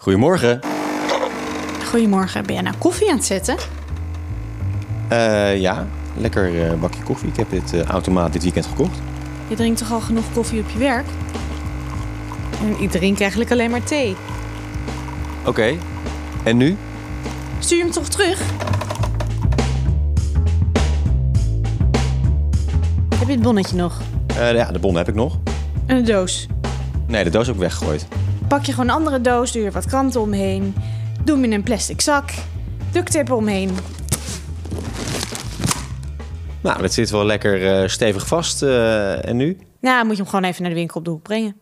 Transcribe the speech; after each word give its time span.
Goedemorgen. 0.00 0.60
Goedemorgen, 1.88 2.46
ben 2.46 2.54
jij 2.54 2.62
nou 2.62 2.76
koffie 2.76 3.10
aan 3.10 3.16
het 3.16 3.24
zetten? 3.24 3.56
Eh, 5.08 5.60
ja, 5.60 5.86
lekker 6.16 6.64
eh, 6.64 6.80
bakje 6.80 7.02
koffie. 7.02 7.28
Ik 7.28 7.36
heb 7.36 7.50
dit 7.50 7.72
eh, 7.72 7.82
automaat 7.82 8.32
dit 8.32 8.42
weekend 8.42 8.66
gekocht. 8.66 8.98
Je 9.48 9.54
drinkt 9.54 9.78
toch 9.78 9.92
al 9.92 10.00
genoeg 10.00 10.24
koffie 10.32 10.60
op 10.60 10.68
je 10.70 10.78
werk? 10.78 11.06
En 12.62 12.80
ik 12.80 12.90
drink 12.90 13.20
eigenlijk 13.20 13.50
alleen 13.50 13.70
maar 13.70 13.84
thee. 13.84 14.16
Oké. 15.44 15.74
En 16.44 16.56
nu? 16.56 16.76
Stuur 17.58 17.78
hem 17.82 17.90
toch 17.90 18.08
terug? 18.08 18.40
Heb 23.18 23.26
je 23.26 23.32
het 23.32 23.42
bonnetje 23.42 23.76
nog? 23.76 24.00
Eh, 24.36 24.52
ja, 24.52 24.72
de 24.72 24.78
bon 24.78 24.94
heb 24.94 25.08
ik 25.08 25.14
nog. 25.14 25.38
En 25.86 25.96
een 25.96 26.04
doos? 26.04 26.46
Nee, 27.06 27.24
de 27.24 27.30
doos 27.30 27.46
heb 27.46 27.54
ik 27.54 27.60
weggegooid. 27.60 28.06
Pak 28.48 28.64
je 28.64 28.72
gewoon 28.72 28.88
een 28.88 28.94
andere 28.94 29.20
doos, 29.20 29.52
doe 29.52 29.64
er 29.64 29.72
wat 29.72 29.86
kranten 29.86 30.20
omheen. 30.20 30.74
Doe 31.24 31.34
hem 31.34 31.44
in 31.44 31.52
een 31.52 31.62
plastic 31.62 32.00
zak. 32.00 32.30
Duct 32.92 33.30
omheen. 33.30 33.70
Nou, 36.60 36.80
dat 36.82 36.92
zit 36.92 37.10
wel 37.10 37.24
lekker 37.24 37.80
eh, 37.82 37.88
stevig 37.88 38.26
vast. 38.26 38.62
eh, 38.62 39.28
en 39.28 39.36
nu? 39.36 39.58
Nou, 39.80 40.04
moet 40.04 40.16
je 40.16 40.22
hem 40.22 40.30
gewoon 40.30 40.44
even 40.44 40.62
naar 40.62 40.70
de 40.70 40.76
winkel 40.76 40.98
op 40.98 41.04
de 41.04 41.10
hoek 41.10 41.22
brengen. 41.22 41.56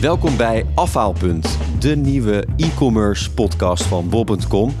Welkom 0.00 0.36
bij 0.36 0.66
Afhaalpunt, 0.74 1.58
de 1.78 1.96
nieuwe 1.96 2.46
e-commerce 2.56 3.30
podcast 3.30 3.82
van 3.82 4.08
bol.com. 4.08 4.74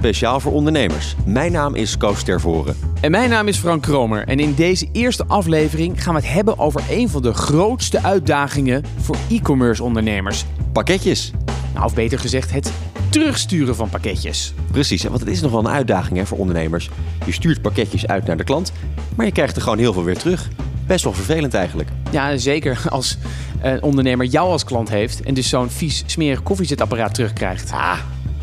Speciaal 0.00 0.40
voor 0.40 0.52
ondernemers. 0.52 1.14
Mijn 1.24 1.52
naam 1.52 1.74
is 1.74 1.96
Koos 1.96 2.22
Tervoren. 2.22 2.76
En 3.00 3.10
mijn 3.10 3.30
naam 3.30 3.48
is 3.48 3.56
Frank 3.56 3.82
Kromer 3.82 4.28
en 4.28 4.38
in 4.38 4.54
deze 4.54 4.88
eerste 4.92 5.24
aflevering 5.26 6.02
gaan 6.02 6.14
we 6.14 6.20
het 6.20 6.32
hebben 6.32 6.58
over 6.58 6.82
een 6.90 7.08
van 7.08 7.22
de 7.22 7.32
grootste 7.32 8.02
uitdagingen 8.02 8.84
voor 9.00 9.16
e-commerce 9.30 9.82
ondernemers. 9.82 10.44
Pakketjes. 10.72 11.32
Nou, 11.74 11.84
of 11.84 11.94
beter 11.94 12.18
gezegd, 12.18 12.52
het 12.52 12.72
terugsturen 13.08 13.74
van 13.74 13.88
pakketjes. 13.88 14.54
Precies, 14.70 15.02
want 15.02 15.20
het 15.20 15.28
is 15.28 15.40
nog 15.40 15.50
wel 15.50 15.60
een 15.60 15.68
uitdaging 15.68 16.18
hè, 16.18 16.26
voor 16.26 16.38
ondernemers. 16.38 16.90
Je 17.26 17.32
stuurt 17.32 17.62
pakketjes 17.62 18.06
uit 18.06 18.26
naar 18.26 18.36
de 18.36 18.44
klant, 18.44 18.72
maar 19.16 19.26
je 19.26 19.32
krijgt 19.32 19.56
er 19.56 19.62
gewoon 19.62 19.78
heel 19.78 19.92
veel 19.92 20.04
weer 20.04 20.18
terug. 20.18 20.48
Best 20.86 21.04
wel 21.04 21.12
vervelend 21.12 21.54
eigenlijk. 21.54 21.88
Ja, 22.10 22.36
zeker 22.36 22.82
als 22.88 23.18
een 23.60 23.82
ondernemer 23.82 24.26
jou 24.26 24.50
als 24.50 24.64
klant 24.64 24.88
heeft 24.88 25.22
en 25.22 25.34
dus 25.34 25.48
zo'n 25.48 25.70
vies, 25.70 26.02
smerig 26.06 26.42
koffiezetapparaat 26.42 27.14
terugkrijgt. 27.14 27.72
Ah, 27.72 27.98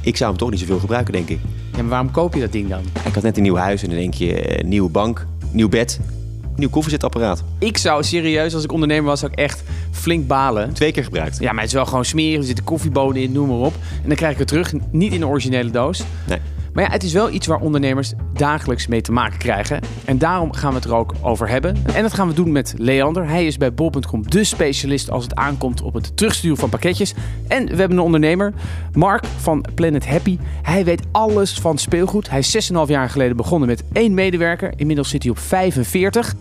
ik 0.08 0.18
zou 0.18 0.30
hem 0.30 0.40
toch 0.40 0.50
niet 0.50 0.60
zoveel 0.60 0.80
gebruiken, 0.80 1.14
denk 1.14 1.30
ik. 1.30 1.40
Ja, 1.72 1.78
maar 1.78 1.88
waarom 1.88 2.12
koop 2.12 2.34
je 2.34 2.40
dat 2.40 2.52
ding 2.52 2.70
dan? 2.70 2.82
Ik 3.06 3.14
had 3.14 3.24
net 3.24 3.38
een 3.38 3.44
nieuw 3.44 3.56
huis 3.56 3.84
en 3.84 3.90
dan 3.90 3.98
denk 3.98 4.14
je, 4.14 4.42
eh, 4.42 4.64
nieuwe 4.64 4.90
bank, 4.90 5.26
nieuw 5.52 5.70
bed, 5.70 6.00
nieuw 6.56 6.70
koffiezetapparaat. 6.70 7.44
Ik 7.60 7.78
zou 7.78 8.04
serieus, 8.04 8.54
als 8.54 8.64
ik 8.64 8.72
ondernemer 8.72 9.06
was, 9.06 9.20
zou 9.20 9.32
ik 9.32 9.38
echt 9.38 9.64
flink 9.92 10.28
balen. 10.28 10.74
Twee 10.74 10.92
keer 10.92 11.04
gebruikt. 11.04 11.40
Ja, 11.40 11.52
maar 11.52 11.60
het 11.60 11.68
is 11.68 11.74
wel 11.74 11.86
gewoon 11.86 12.06
smerig, 12.06 12.38
er 12.38 12.44
zitten 12.44 12.64
koffiebonen 12.64 13.22
in, 13.22 13.32
noem 13.32 13.48
maar 13.48 13.58
op. 13.58 13.74
En 14.02 14.08
dan 14.08 14.16
krijg 14.16 14.32
ik 14.34 14.40
het 14.40 14.48
terug, 14.48 14.74
niet 14.92 15.14
in 15.14 15.20
de 15.20 15.28
originele 15.28 15.70
doos. 15.70 16.04
Nee. 16.28 16.40
Maar 16.74 16.84
ja, 16.84 16.92
het 16.92 17.04
is 17.04 17.14
wel 17.14 17.30
iets 17.30 17.48
waar 17.48 17.60
ondernemers 17.60 18.14
dagelijks 18.34 18.88
mee 18.88 19.02
te 19.02 19.12
maken 19.12 19.38
krijgen. 19.38 19.80
En 20.06 20.18
daarom 20.18 20.54
gaan 20.54 20.70
we 20.70 20.76
het 20.76 20.86
er 20.86 20.96
ook 20.96 21.14
over 21.22 21.50
hebben. 21.50 21.76
En 21.94 22.02
dat 22.02 22.14
gaan 22.14 22.28
we 22.28 22.34
doen 22.34 22.52
met 22.52 22.74
Leander. 22.78 23.28
Hij 23.28 23.46
is 23.46 23.58
bij 23.58 23.74
bol.com 23.74 24.30
de 24.30 24.44
specialist 24.44 25.12
als 25.12 25.24
het 25.24 25.36
aankomt 25.36 25.82
op 25.82 25.94
het 25.94 26.18
terugsturen 26.18 26.58
van 26.58 26.70
pakketjes. 26.70 27.14
En 27.48 27.66
we 27.66 27.76
hebben 27.76 27.98
een 27.98 28.04
ondernemer, 28.04 28.54
Mark 28.94 29.26
van 29.26 29.66
Planet 29.76 30.08
Happy. 30.08 30.38
Hij 30.62 30.86
weet 30.86 31.02
alles 31.12 31.54
van 31.54 31.78
speelgoed. 31.78 32.30
Hij 32.30 32.40
is 32.40 32.72
6,5 32.72 32.78
jaar 32.88 33.10
geleden 33.10 33.38
begonnen 33.38 33.68
met 33.68 33.84
één 33.92 34.14
medewerker. 34.14 34.74
Inmiddels 34.76 35.10
zit 35.10 35.24
hij 35.24 35.32
op 35.32 35.40
45. 35.40 36.36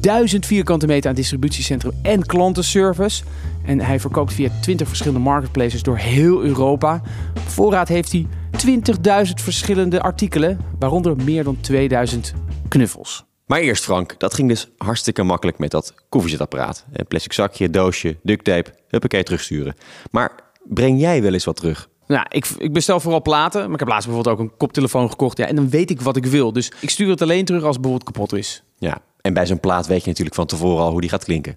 1000 0.00 0.46
vierkante 0.46 0.86
meter 0.86 1.10
aan 1.10 1.16
distributiecentrum 1.16 1.92
en 2.02 2.26
klantenservice. 2.26 3.22
En 3.64 3.80
hij 3.80 4.00
verkoopt 4.00 4.32
via 4.32 4.50
20 4.60 4.88
verschillende 4.88 5.20
marketplaces 5.20 5.82
door 5.82 5.96
heel 5.96 6.42
Europa. 6.42 7.02
Voorraad 7.46 7.88
heeft 7.88 8.12
hij 8.12 8.26
20.000 8.66 9.32
verschillende 9.34 10.00
artikelen, 10.00 10.58
waaronder 10.78 11.16
meer 11.16 11.44
dan 11.44 11.60
2000 11.60 12.32
knuffels. 12.68 13.24
Maar 13.46 13.60
eerst 13.60 13.84
Frank, 13.84 14.14
dat 14.18 14.34
ging 14.34 14.48
dus 14.48 14.68
hartstikke 14.76 15.22
makkelijk 15.22 15.58
met 15.58 15.70
dat 15.70 15.94
koffiezetapparaat. 16.08 16.84
Een 16.92 17.06
plastic 17.06 17.32
zakje, 17.32 17.70
doosje, 17.70 18.16
duct 18.22 18.44
tape, 18.44 18.74
huppakee 18.88 19.22
terugsturen. 19.22 19.74
Maar 20.10 20.32
breng 20.64 21.00
jij 21.00 21.22
wel 21.22 21.32
eens 21.32 21.44
wat 21.44 21.56
terug? 21.56 21.88
Nou, 22.06 22.26
ik, 22.28 22.46
ik 22.46 22.72
bestel 22.72 23.00
vooral 23.00 23.22
platen, 23.22 23.62
maar 23.62 23.72
ik 23.72 23.78
heb 23.78 23.88
laatst 23.88 24.06
bijvoorbeeld 24.06 24.38
ook 24.38 24.42
een 24.44 24.56
koptelefoon 24.56 25.10
gekocht. 25.10 25.38
Ja, 25.38 25.46
en 25.46 25.56
dan 25.56 25.68
weet 25.68 25.90
ik 25.90 26.00
wat 26.00 26.16
ik 26.16 26.26
wil. 26.26 26.52
Dus 26.52 26.72
ik 26.80 26.90
stuur 26.90 27.08
het 27.08 27.22
alleen 27.22 27.44
terug 27.44 27.62
als 27.62 27.72
het 27.72 27.80
bijvoorbeeld 27.80 28.12
kapot 28.12 28.32
is. 28.38 28.62
Ja, 28.78 28.98
en 29.20 29.34
bij 29.34 29.46
zo'n 29.46 29.60
plaat 29.60 29.86
weet 29.86 30.02
je 30.02 30.08
natuurlijk 30.08 30.36
van 30.36 30.46
tevoren 30.46 30.84
al 30.84 30.90
hoe 30.90 31.00
die 31.00 31.10
gaat 31.10 31.24
klinken. 31.24 31.56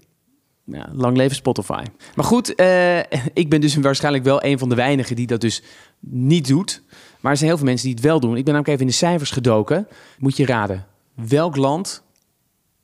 Ja, 0.64 0.88
lang 0.92 1.16
leven 1.16 1.36
Spotify. 1.36 1.82
Maar 2.14 2.24
goed, 2.24 2.54
eh, 2.54 2.98
ik 3.42 3.48
ben 3.48 3.60
dus 3.60 3.74
waarschijnlijk 3.76 4.24
wel 4.24 4.44
een 4.44 4.58
van 4.58 4.68
de 4.68 4.74
weinigen 4.74 5.16
die 5.16 5.26
dat 5.26 5.40
dus 5.40 5.62
niet 6.00 6.46
doet. 6.48 6.82
Maar 7.20 7.32
er 7.32 7.38
zijn 7.38 7.48
heel 7.48 7.58
veel 7.58 7.68
mensen 7.68 7.86
die 7.86 7.94
het 7.96 8.04
wel 8.04 8.20
doen. 8.20 8.36
Ik 8.36 8.44
ben 8.44 8.54
namelijk 8.54 8.68
even 8.68 8.80
in 8.80 8.86
de 8.86 8.92
cijfers 8.92 9.30
gedoken. 9.30 9.88
Moet 10.18 10.36
je 10.36 10.46
raden, 10.46 10.86
welk 11.14 11.56
land 11.56 12.02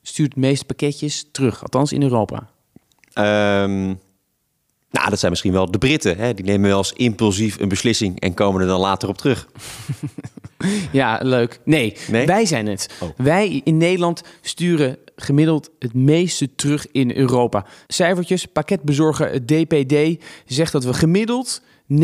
stuurt 0.01 0.29
het 0.33 0.43
meeste 0.43 0.65
pakketjes 0.65 1.27
terug? 1.31 1.61
Althans 1.61 1.91
in 1.91 2.01
Europa. 2.03 2.49
Ehm, 3.13 3.85
nou, 4.91 5.09
dat 5.09 5.19
zijn 5.19 5.31
misschien 5.31 5.51
wel 5.51 5.71
de 5.71 5.77
Britten. 5.77 6.17
Hè? 6.17 6.33
Die 6.33 6.45
nemen 6.45 6.69
wel 6.69 6.77
eens 6.77 6.93
impulsief 6.93 7.59
een 7.59 7.69
beslissing 7.69 8.19
en 8.19 8.33
komen 8.33 8.61
er 8.61 8.67
dan 8.67 8.79
later 8.79 9.09
op 9.09 9.17
terug. 9.17 9.47
Ja, 10.91 11.19
leuk. 11.21 11.59
Nee, 11.65 11.97
Nee? 12.07 12.25
wij 12.25 12.45
zijn 12.45 12.67
het. 12.67 12.89
Oh. 12.99 13.09
Wij 13.17 13.61
in 13.63 13.77
Nederland 13.77 14.21
sturen 14.41 14.97
gemiddeld 15.21 15.69
het 15.79 15.93
meeste 15.93 16.55
terug 16.55 16.91
in 16.91 17.15
Europa. 17.15 17.65
Cijfertjes, 17.87 18.45
pakketbezorger 18.45 19.31
het 19.31 19.47
DPD 19.47 20.23
zegt 20.45 20.71
dat 20.71 20.83
we 20.83 20.93
gemiddeld 20.93 21.61
9% 21.61 21.95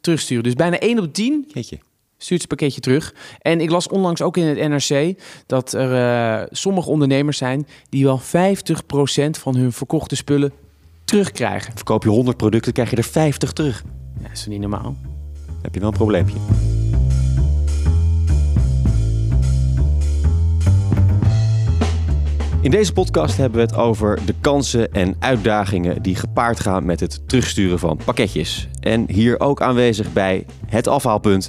terugsturen. 0.00 0.44
Dus 0.44 0.54
bijna 0.54 0.78
1 0.78 0.98
op 0.98 1.14
10 1.14 1.44
Jeetje. 1.52 1.78
stuurt 2.18 2.40
zijn 2.40 2.48
pakketje 2.48 2.80
terug. 2.80 3.14
En 3.38 3.60
ik 3.60 3.70
las 3.70 3.88
onlangs 3.88 4.22
ook 4.22 4.36
in 4.36 4.44
het 4.44 4.68
NRC 4.68 5.18
dat 5.46 5.72
er 5.72 5.94
eh, 5.94 6.46
sommige 6.50 6.90
ondernemers 6.90 7.38
zijn 7.38 7.66
die 7.88 8.04
wel 8.04 8.20
50% 8.20 8.22
van 9.30 9.56
hun 9.56 9.72
verkochte 9.72 10.16
spullen 10.16 10.52
terugkrijgen. 11.04 11.72
Verkoop 11.74 12.02
je 12.02 12.08
100 12.08 12.36
producten, 12.36 12.72
krijg 12.72 12.90
je 12.90 12.96
er 12.96 13.02
50 13.04 13.52
terug. 13.52 13.84
Ja, 14.16 14.22
dat 14.22 14.32
is 14.32 14.46
niet 14.46 14.60
normaal? 14.60 14.96
Dan 15.46 15.62
heb 15.62 15.74
je 15.74 15.80
wel 15.80 15.88
een 15.88 15.94
probleempje. 15.94 16.71
In 22.62 22.70
deze 22.70 22.92
podcast 22.92 23.36
hebben 23.36 23.58
we 23.58 23.66
het 23.66 23.76
over 23.76 24.26
de 24.26 24.34
kansen 24.40 24.92
en 24.92 25.16
uitdagingen 25.18 26.02
die 26.02 26.14
gepaard 26.14 26.60
gaan 26.60 26.84
met 26.84 27.00
het 27.00 27.28
terugsturen 27.28 27.78
van 27.78 28.00
pakketjes. 28.04 28.68
En 28.80 29.10
hier 29.10 29.40
ook 29.40 29.62
aanwezig 29.62 30.12
bij 30.12 30.46
het 30.66 30.86
afhaalpunt 30.86 31.48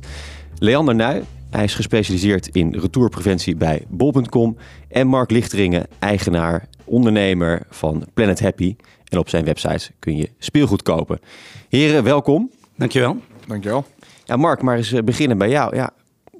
Leander 0.57 0.96
Nuy. 0.96 1.23
Hij 1.50 1.63
is 1.63 1.75
gespecialiseerd 1.75 2.47
in 2.47 2.75
retourpreventie 2.75 3.56
bij 3.56 3.85
bol.com. 3.90 4.57
En 4.88 5.07
Mark 5.07 5.31
Lichteringen, 5.31 5.88
eigenaar, 6.00 6.68
ondernemer 6.84 7.62
van 7.69 8.06
Planet 8.13 8.40
Happy. 8.40 8.75
En 9.07 9.18
op 9.18 9.29
zijn 9.29 9.46
website 9.46 9.91
kun 10.00 10.18
je 10.18 10.29
speelgoed 10.38 10.81
kopen. 10.81 11.19
Heren, 11.69 12.03
welkom. 12.03 12.52
Dankjewel. 12.75 13.18
Dankjewel. 13.47 13.85
Ja, 14.23 14.35
Mark, 14.35 14.62
maar 14.62 14.78
eens 14.78 14.91
eh, 14.91 15.03
beginnen 15.03 15.38
bij 15.38 15.50
jou. 15.50 15.75
Ja, 15.75 15.90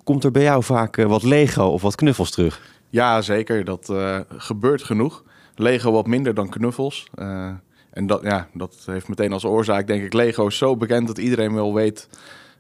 komt 0.03 0.23
er 0.23 0.31
bij 0.31 0.44
jou 0.44 0.63
vaak 0.63 0.97
eh, 0.97 1.06
wat 1.06 1.23
Lego 1.23 1.63
of 1.63 1.81
wat 1.81 1.95
knuffels 1.95 2.31
terug? 2.31 2.72
Ja, 2.94 3.22
zeker. 3.22 3.66
Dat 3.66 3.90
eh, 3.90 4.20
gebeurt 4.38 4.84
genoeg. 4.84 5.24
Lego 5.56 5.92
wat 5.92 6.08
minder 6.08 6.34
dan 6.34 6.50
knuffels. 6.50 7.08
Eh, 7.16 7.52
en 7.92 8.08
dat, 8.08 8.22
ja, 8.24 8.48
dat 8.54 8.84
heeft 8.86 9.08
meteen 9.08 9.34
als 9.34 9.46
oorzaak, 9.46 9.88
denk 9.88 10.04
ik, 10.04 10.14
Lego 10.14 10.48
is 10.48 10.58
zo 10.58 10.78
bekend 10.78 11.08
dat 11.08 11.18
iedereen 11.18 11.54
wel 11.54 11.74
weet 11.74 12.09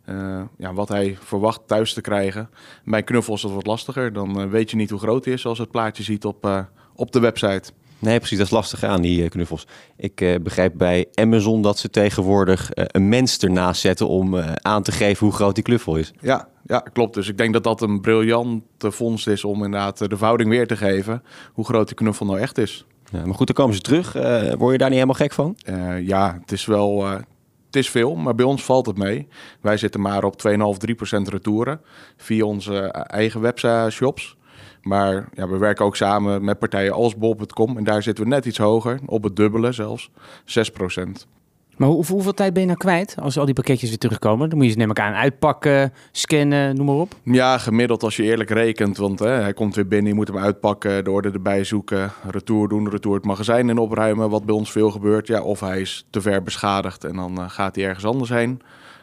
eh, 0.05 0.41
ja, 0.57 0.73
wat 0.73 0.89
hij 0.89 1.17
verwacht 1.19 1.61
thuis 1.67 1.93
te 1.93 2.01
krijgen. 2.01 2.49
Bij 2.85 3.03
knuffels 3.03 3.35
is 3.35 3.41
dat 3.41 3.51
wat 3.51 3.65
lastiger. 3.65 4.13
Dan 4.13 4.49
weet 4.49 4.71
je 4.71 4.75
niet 4.75 4.89
hoe 4.89 4.99
groot 4.99 5.25
hij 5.25 5.33
is 5.33 5.45
als 5.45 5.57
het 5.57 5.71
plaatje 5.71 6.03
ziet 6.03 6.25
op, 6.25 6.67
op 6.95 7.11
de 7.11 7.19
website. 7.19 7.71
Nee, 7.99 8.17
precies, 8.17 8.37
dat 8.37 8.47
is 8.47 8.53
lastig 8.53 8.83
aan 8.83 9.01
die 9.01 9.29
knuffels. 9.29 9.67
Ik 9.97 10.39
begrijp 10.43 10.73
bij 10.77 11.07
Amazon 11.13 11.61
dat 11.61 11.77
ze 11.77 11.89
tegenwoordig 11.89 12.69
een 12.73 13.09
mens 13.09 13.37
ernaast 13.37 13.81
zetten 13.81 14.07
om 14.07 14.37
aan 14.61 14.83
te 14.83 14.91
geven 14.91 15.25
hoe 15.25 15.35
groot 15.35 15.55
die 15.55 15.63
knuffel 15.63 15.95
is. 15.95 16.13
Ja, 16.19 16.47
ja, 16.65 16.79
klopt. 16.79 17.13
Dus 17.13 17.27
ik 17.27 17.37
denk 17.37 17.53
dat 17.53 17.63
dat 17.63 17.81
een 17.81 18.01
briljante 18.01 18.91
vondst 18.91 19.27
is 19.27 19.43
om 19.43 19.63
inderdaad 19.63 20.01
eh, 20.01 20.07
de 20.07 20.17
verhouding 20.17 20.49
weer 20.49 20.67
te 20.67 20.77
geven. 20.77 21.23
Hoe 21.53 21.65
groot 21.65 21.87
die 21.87 21.95
knuffel 21.95 22.25
nou 22.25 22.39
echt 22.39 22.57
is. 22.57 22.85
Ja, 23.11 23.25
maar 23.25 23.35
goed, 23.35 23.47
dan 23.47 23.55
komen 23.55 23.75
ze 23.75 23.81
terug. 23.81 24.15
Eh, 24.15 24.53
word 24.53 24.71
je 24.71 24.77
daar 24.77 24.89
niet 24.89 24.99
helemaal 24.99 25.15
gek 25.15 25.33
van? 25.33 25.55
Eh, 25.63 26.07
ja, 26.07 26.37
het 26.41 26.51
is 26.51 26.65
wel. 26.65 27.05
het 27.65 27.75
is 27.75 27.89
veel, 27.89 28.15
maar 28.15 28.35
bij 28.35 28.45
ons 28.45 28.63
valt 28.63 28.85
het 28.85 28.97
mee. 28.97 29.27
Wij 29.61 29.77
zitten 29.77 30.01
maar 30.01 30.23
op 30.23 30.35
2,5-3% 30.37 31.29
retouren 31.29 31.81
via 32.17 32.45
onze 32.45 32.77
eigen 32.91 33.41
webshops. 33.41 34.37
Maar 34.81 35.29
ja, 35.33 35.47
we 35.47 35.57
werken 35.57 35.85
ook 35.85 35.95
samen 35.95 36.43
met 36.43 36.59
partijen 36.59 36.93
als 36.93 37.17
bol.com. 37.17 37.77
En 37.77 37.83
daar 37.83 38.03
zitten 38.03 38.23
we 38.23 38.29
net 38.29 38.45
iets 38.45 38.57
hoger, 38.57 38.99
op 39.05 39.23
het 39.23 39.35
dubbele 39.35 39.71
zelfs, 39.71 40.09
6%. 40.45 41.27
Maar 41.77 41.87
hoe, 41.87 42.05
hoeveel 42.05 42.33
tijd 42.33 42.53
ben 42.53 42.61
je 42.61 42.67
nou 42.67 42.79
kwijt 42.79 43.15
als 43.19 43.37
al 43.37 43.45
die 43.45 43.53
pakketjes 43.53 43.89
weer 43.89 43.97
terugkomen? 43.97 44.49
Dan 44.49 44.57
moet 44.57 44.67
je 44.67 44.73
ze 44.73 44.77
neem 44.77 44.89
ik 44.89 44.99
aan 44.99 45.13
uitpakken, 45.13 45.93
scannen, 46.11 46.75
noem 46.75 46.85
maar 46.85 46.95
op. 46.95 47.15
Ja, 47.23 47.57
gemiddeld 47.57 48.03
als 48.03 48.15
je 48.15 48.23
eerlijk 48.23 48.49
rekent. 48.49 48.97
Want 48.97 49.19
hè, 49.19 49.29
hij 49.29 49.53
komt 49.53 49.75
weer 49.75 49.87
binnen, 49.87 50.07
je 50.07 50.15
moet 50.15 50.27
hem 50.27 50.37
uitpakken, 50.37 51.03
de 51.03 51.11
orde 51.11 51.31
erbij 51.31 51.63
zoeken, 51.63 52.11
retour 52.29 52.67
doen, 52.67 52.89
retour 52.89 53.15
het 53.15 53.25
magazijn 53.25 53.69
in 53.69 53.77
opruimen. 53.77 54.29
Wat 54.29 54.45
bij 54.45 54.55
ons 54.55 54.71
veel 54.71 54.91
gebeurt. 54.91 55.27
Ja, 55.27 55.41
of 55.41 55.59
hij 55.59 55.81
is 55.81 56.05
te 56.09 56.21
ver 56.21 56.43
beschadigd 56.43 57.03
en 57.03 57.15
dan 57.15 57.37
eh, 57.37 57.49
gaat 57.49 57.75
hij 57.75 57.85
ergens 57.85 58.05
anders 58.05 58.29
heen. 58.29 58.61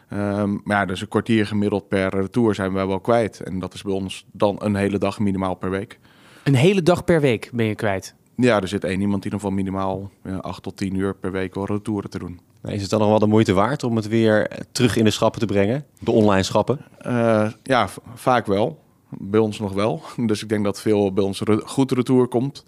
Ehm, 0.09 0.51
maar 0.63 0.77
ja, 0.77 0.85
dus 0.85 1.01
een 1.01 1.07
kwartier 1.07 1.45
gemiddeld 1.45 1.87
per 1.87 2.09
retour 2.09 2.55
zijn 2.55 2.73
we 2.73 2.85
wel 2.85 2.99
kwijt. 2.99 3.39
En 3.39 3.59
dat 3.59 3.73
is 3.73 3.81
bij 3.81 3.93
ons 3.93 4.25
dan 4.31 4.55
een 4.59 4.75
hele 4.75 4.97
dag 4.97 5.19
minimaal 5.19 5.55
per 5.55 5.69
week. 5.69 5.99
Een 6.43 6.55
hele 6.55 6.83
dag 6.83 7.03
per 7.03 7.21
week 7.21 7.49
ben 7.53 7.65
je 7.65 7.75
kwijt. 7.75 8.15
Ja, 8.35 8.61
er 8.61 8.67
zit 8.67 8.83
één 8.83 9.01
iemand 9.01 9.23
die 9.23 9.31
nog 9.31 9.41
wel 9.41 9.51
minimaal 9.51 10.11
ja, 10.23 10.35
8 10.35 10.63
tot 10.63 10.77
10 10.77 10.95
uur 10.95 11.15
per 11.15 11.31
week 11.31 11.55
wel 11.55 11.65
retouren 11.65 12.09
te 12.09 12.19
doen. 12.19 12.39
Is 12.63 12.81
het 12.81 12.89
dan 12.89 12.99
nog 12.99 13.09
wel 13.09 13.19
de 13.19 13.27
moeite 13.27 13.53
waard 13.53 13.83
om 13.83 13.95
het 13.95 14.07
weer 14.07 14.47
terug 14.71 14.95
in 14.95 15.03
de 15.03 15.11
schappen 15.11 15.39
te 15.39 15.45
brengen? 15.45 15.85
De 15.99 16.11
online 16.11 16.43
schappen? 16.43 16.79
Uh, 17.07 17.51
ja, 17.63 17.89
vaak 18.15 18.45
wel. 18.45 18.79
Bij 19.09 19.39
ons 19.39 19.59
nog 19.59 19.73
wel. 19.73 20.01
Dus 20.25 20.41
ik 20.43 20.49
denk 20.49 20.63
dat 20.63 20.81
veel 20.81 21.13
bij 21.13 21.23
ons 21.23 21.41
goed 21.63 21.91
retour 21.91 22.27
komt. 22.27 22.65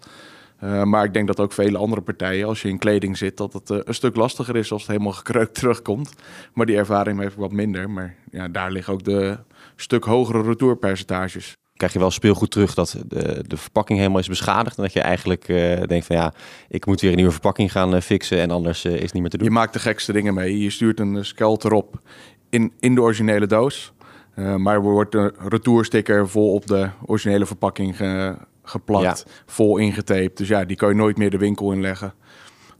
Uh, 0.64 0.82
maar 0.82 1.04
ik 1.04 1.12
denk 1.12 1.26
dat 1.26 1.40
ook 1.40 1.52
vele 1.52 1.78
andere 1.78 2.00
partijen, 2.00 2.46
als 2.46 2.62
je 2.62 2.68
in 2.68 2.78
kleding 2.78 3.18
zit, 3.18 3.36
dat 3.36 3.52
het 3.52 3.70
uh, 3.70 3.78
een 3.84 3.94
stuk 3.94 4.16
lastiger 4.16 4.56
is 4.56 4.72
als 4.72 4.82
het 4.82 4.90
helemaal 4.90 5.12
gekreukt 5.12 5.54
terugkomt. 5.60 6.14
Maar 6.52 6.66
die 6.66 6.76
ervaring 6.76 7.20
heeft 7.20 7.36
wat 7.36 7.52
minder. 7.52 7.90
Maar 7.90 8.14
ja, 8.30 8.48
daar 8.48 8.70
liggen 8.70 8.92
ook 8.92 9.04
de 9.04 9.38
stuk 9.76 10.04
hogere 10.04 10.42
retourpercentages 10.42 11.56
krijg 11.76 11.92
je 11.92 11.98
wel 11.98 12.10
speelgoed 12.10 12.50
terug 12.50 12.74
dat 12.74 12.96
de, 13.06 13.44
de 13.46 13.56
verpakking 13.56 13.98
helemaal 13.98 14.20
is 14.20 14.28
beschadigd. 14.28 14.76
En 14.76 14.82
dat 14.82 14.92
je 14.92 15.00
eigenlijk 15.00 15.48
uh, 15.48 15.82
denkt 15.82 16.06
van 16.06 16.16
ja, 16.16 16.32
ik 16.68 16.86
moet 16.86 17.00
weer 17.00 17.10
een 17.10 17.16
nieuwe 17.16 17.32
verpakking 17.32 17.72
gaan 17.72 17.94
uh, 17.94 18.00
fixen 18.00 18.38
en 18.38 18.50
anders 18.50 18.84
uh, 18.84 18.92
is 18.94 19.00
het 19.00 19.12
niet 19.12 19.22
meer 19.22 19.30
te 19.30 19.36
doen. 19.36 19.46
Je 19.46 19.52
maakt 19.52 19.72
de 19.72 19.78
gekste 19.78 20.12
dingen 20.12 20.34
mee. 20.34 20.60
Je 20.60 20.70
stuurt 20.70 21.00
een 21.00 21.24
skelter 21.24 21.72
op 21.72 22.00
in, 22.50 22.72
in 22.80 22.94
de 22.94 23.00
originele 23.00 23.46
doos. 23.46 23.92
maar 24.34 24.74
er 24.74 24.82
wordt 24.82 25.14
een 25.14 25.32
retoursticker 25.48 26.28
vol 26.28 26.52
op 26.52 26.66
de 26.66 26.88
originele 27.06 27.46
verpakking 27.46 27.96
ge, 27.96 28.36
geplakt, 28.62 29.24
ja. 29.26 29.32
vol 29.46 29.76
ingetaped. 29.76 30.36
Dus 30.36 30.48
ja, 30.48 30.64
die 30.64 30.76
kan 30.76 30.88
je 30.88 30.94
nooit 30.94 31.16
meer 31.16 31.30
de 31.30 31.38
winkel 31.38 31.72
inleggen 31.72 32.14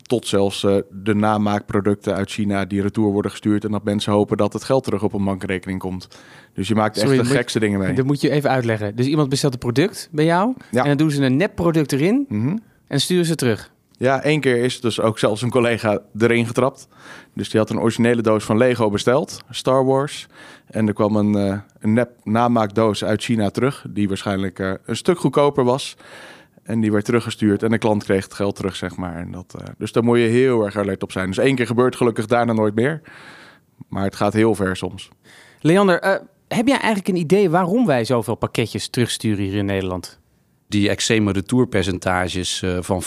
tot 0.06 0.26
zelfs 0.26 0.62
uh, 0.62 0.76
de 0.90 1.14
namaakproducten 1.14 2.14
uit 2.14 2.30
China 2.30 2.64
die 2.64 2.82
retour 2.82 3.12
worden 3.12 3.30
gestuurd. 3.30 3.64
En 3.64 3.70
dat 3.70 3.84
mensen 3.84 4.12
hopen 4.12 4.36
dat 4.36 4.52
het 4.52 4.64
geld 4.64 4.84
terug 4.84 5.02
op 5.02 5.12
een 5.12 5.24
bankrekening 5.24 5.78
komt. 5.78 6.08
Dus 6.54 6.68
je 6.68 6.74
maakt 6.74 6.98
Sorry, 6.98 7.18
echt 7.18 7.28
de 7.28 7.34
gekste 7.34 7.60
dingen 7.60 7.78
mee. 7.78 7.94
Dat 7.94 8.04
moet 8.04 8.20
je 8.20 8.30
even 8.30 8.50
uitleggen. 8.50 8.96
Dus 8.96 9.06
iemand 9.06 9.28
bestelt 9.28 9.52
een 9.52 9.58
product 9.58 10.08
bij 10.12 10.24
jou. 10.24 10.54
Ja. 10.70 10.82
En 10.82 10.88
dan 10.88 10.96
doen 10.96 11.10
ze 11.10 11.24
een 11.24 11.36
nepproduct 11.36 11.92
erin. 11.92 12.26
Mm 12.28 12.46
-hmm. 12.46 12.62
En 12.86 13.00
sturen 13.00 13.24
ze 13.24 13.34
terug. 13.34 13.72
Ja, 13.96 14.22
één 14.22 14.40
keer 14.40 14.56
is 14.56 14.80
dus 14.80 15.00
ook 15.00 15.18
zelfs 15.18 15.42
een 15.42 15.50
collega 15.50 15.98
erin 16.18 16.46
getrapt. 16.46 16.88
Dus 17.34 17.50
die 17.50 17.60
had 17.60 17.70
een 17.70 17.80
originele 17.80 18.22
doos 18.22 18.44
van 18.44 18.56
Lego 18.56 18.90
besteld, 18.90 19.42
Star 19.50 19.84
Wars. 19.84 20.26
En 20.66 20.86
er 20.86 20.94
kwam 20.94 21.16
een, 21.16 21.36
uh, 21.36 21.58
een 21.80 21.92
nep 21.92 22.10
namaakdoos 22.22 23.04
uit 23.04 23.22
China 23.22 23.50
terug, 23.50 23.84
die 23.88 24.08
waarschijnlijk 24.08 24.58
uh, 24.58 24.72
een 24.84 24.96
stuk 24.96 25.18
goedkoper 25.18 25.64
was. 25.64 25.96
En 26.64 26.80
die 26.80 26.92
werd 26.92 27.04
teruggestuurd 27.04 27.62
en 27.62 27.70
de 27.70 27.78
klant 27.78 28.04
kreeg 28.04 28.24
het 28.24 28.34
geld 28.34 28.56
terug, 28.56 28.76
zeg 28.76 28.96
maar. 28.96 29.16
En 29.16 29.30
dat, 29.30 29.54
uh, 29.60 29.66
dus 29.78 29.92
daar 29.92 30.04
moet 30.04 30.18
je 30.18 30.24
heel 30.24 30.64
erg 30.64 30.76
alert 30.76 31.02
op 31.02 31.12
zijn. 31.12 31.26
Dus 31.26 31.38
één 31.38 31.54
keer 31.54 31.66
gebeurt 31.66 31.96
gelukkig 31.96 32.26
daarna 32.26 32.52
nooit 32.52 32.74
meer. 32.74 33.00
Maar 33.88 34.04
het 34.04 34.16
gaat 34.16 34.32
heel 34.32 34.54
ver 34.54 34.76
soms. 34.76 35.08
Leander, 35.60 36.04
uh, 36.04 36.14
heb 36.48 36.66
jij 36.66 36.78
eigenlijk 36.78 37.08
een 37.08 37.16
idee 37.16 37.50
waarom 37.50 37.86
wij 37.86 38.04
zoveel 38.04 38.34
pakketjes 38.34 38.88
terugsturen 38.88 39.44
hier 39.44 39.54
in 39.54 39.64
Nederland? 39.64 40.20
Die 40.68 40.88
extreme 40.88 41.32
retourpercentages 41.32 42.62
uh, 42.62 42.78
van 42.80 43.02
50%, 43.02 43.06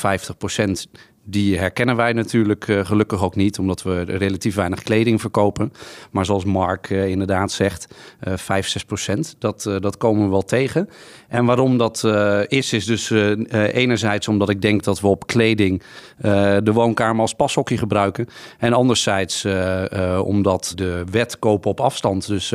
die 1.29 1.57
herkennen 1.57 1.95
wij 1.95 2.13
natuurlijk 2.13 2.67
uh, 2.67 2.85
gelukkig 2.85 3.23
ook 3.23 3.35
niet, 3.35 3.59
omdat 3.59 3.83
we 3.83 4.01
relatief 4.01 4.55
weinig 4.55 4.83
kleding 4.83 5.21
verkopen. 5.21 5.73
Maar 6.11 6.25
zoals 6.25 6.45
Mark 6.45 6.89
uh, 6.89 7.07
inderdaad 7.07 7.51
zegt, 7.51 7.87
uh, 8.27 8.33
5, 8.37 8.67
6 8.67 8.85
procent, 8.85 9.35
dat, 9.39 9.69
dat 9.79 9.97
komen 9.97 10.23
we 10.23 10.29
wel 10.29 10.41
tegen. 10.41 10.89
En 11.27 11.45
waarom 11.45 11.77
dat 11.77 12.03
is, 12.47 12.73
is 12.73 12.85
dus 12.85 13.09
enerzijds 13.51 14.27
omdat 14.27 14.49
ik 14.49 14.61
denk 14.61 14.83
dat 14.83 14.99
we 14.99 15.07
op 15.07 15.27
kleding 15.27 15.81
de 16.63 16.71
woonkamer 16.73 17.21
als 17.21 17.33
pashokje 17.33 17.77
gebruiken. 17.77 18.27
En 18.57 18.73
anderzijds 18.73 19.45
omdat 20.21 20.71
de 20.75 21.03
wet 21.11 21.39
kopen 21.39 21.69
op 21.69 21.79
afstand 21.79 22.27
dus 22.27 22.53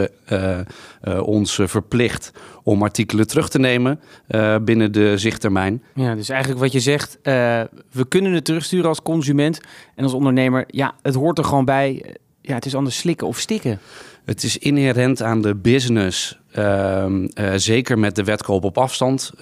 ons 1.22 1.60
verplicht 1.64 2.32
om 2.62 2.82
artikelen 2.82 3.26
terug 3.26 3.48
te 3.48 3.58
nemen 3.58 4.00
binnen 4.62 4.92
de 4.92 5.18
zichttermijn. 5.18 5.82
Ja, 5.94 6.14
dus 6.14 6.28
eigenlijk 6.28 6.60
wat 6.60 6.72
je 6.72 6.80
zegt, 6.80 7.18
we 7.22 8.06
kunnen 8.08 8.32
het 8.32 8.44
terug 8.44 8.64
sturen 8.64 8.88
als 8.88 9.02
consument 9.02 9.60
en 9.94 10.04
als 10.04 10.12
ondernemer. 10.12 10.64
Ja, 10.66 10.94
het 11.02 11.14
hoort 11.14 11.38
er 11.38 11.44
gewoon 11.44 11.64
bij. 11.64 12.16
Ja, 12.40 12.54
het 12.54 12.66
is 12.66 12.74
anders 12.74 12.98
slikken 12.98 13.26
of 13.26 13.38
stikken. 13.38 13.80
Het 14.24 14.42
is 14.42 14.58
inherent 14.58 15.22
aan 15.22 15.42
de 15.42 15.54
business, 15.54 16.38
uh, 16.58 17.04
uh, 17.08 17.52
zeker 17.56 17.98
met 17.98 18.16
de 18.16 18.24
wetkoop 18.24 18.64
op 18.64 18.78
afstand, 18.78 19.32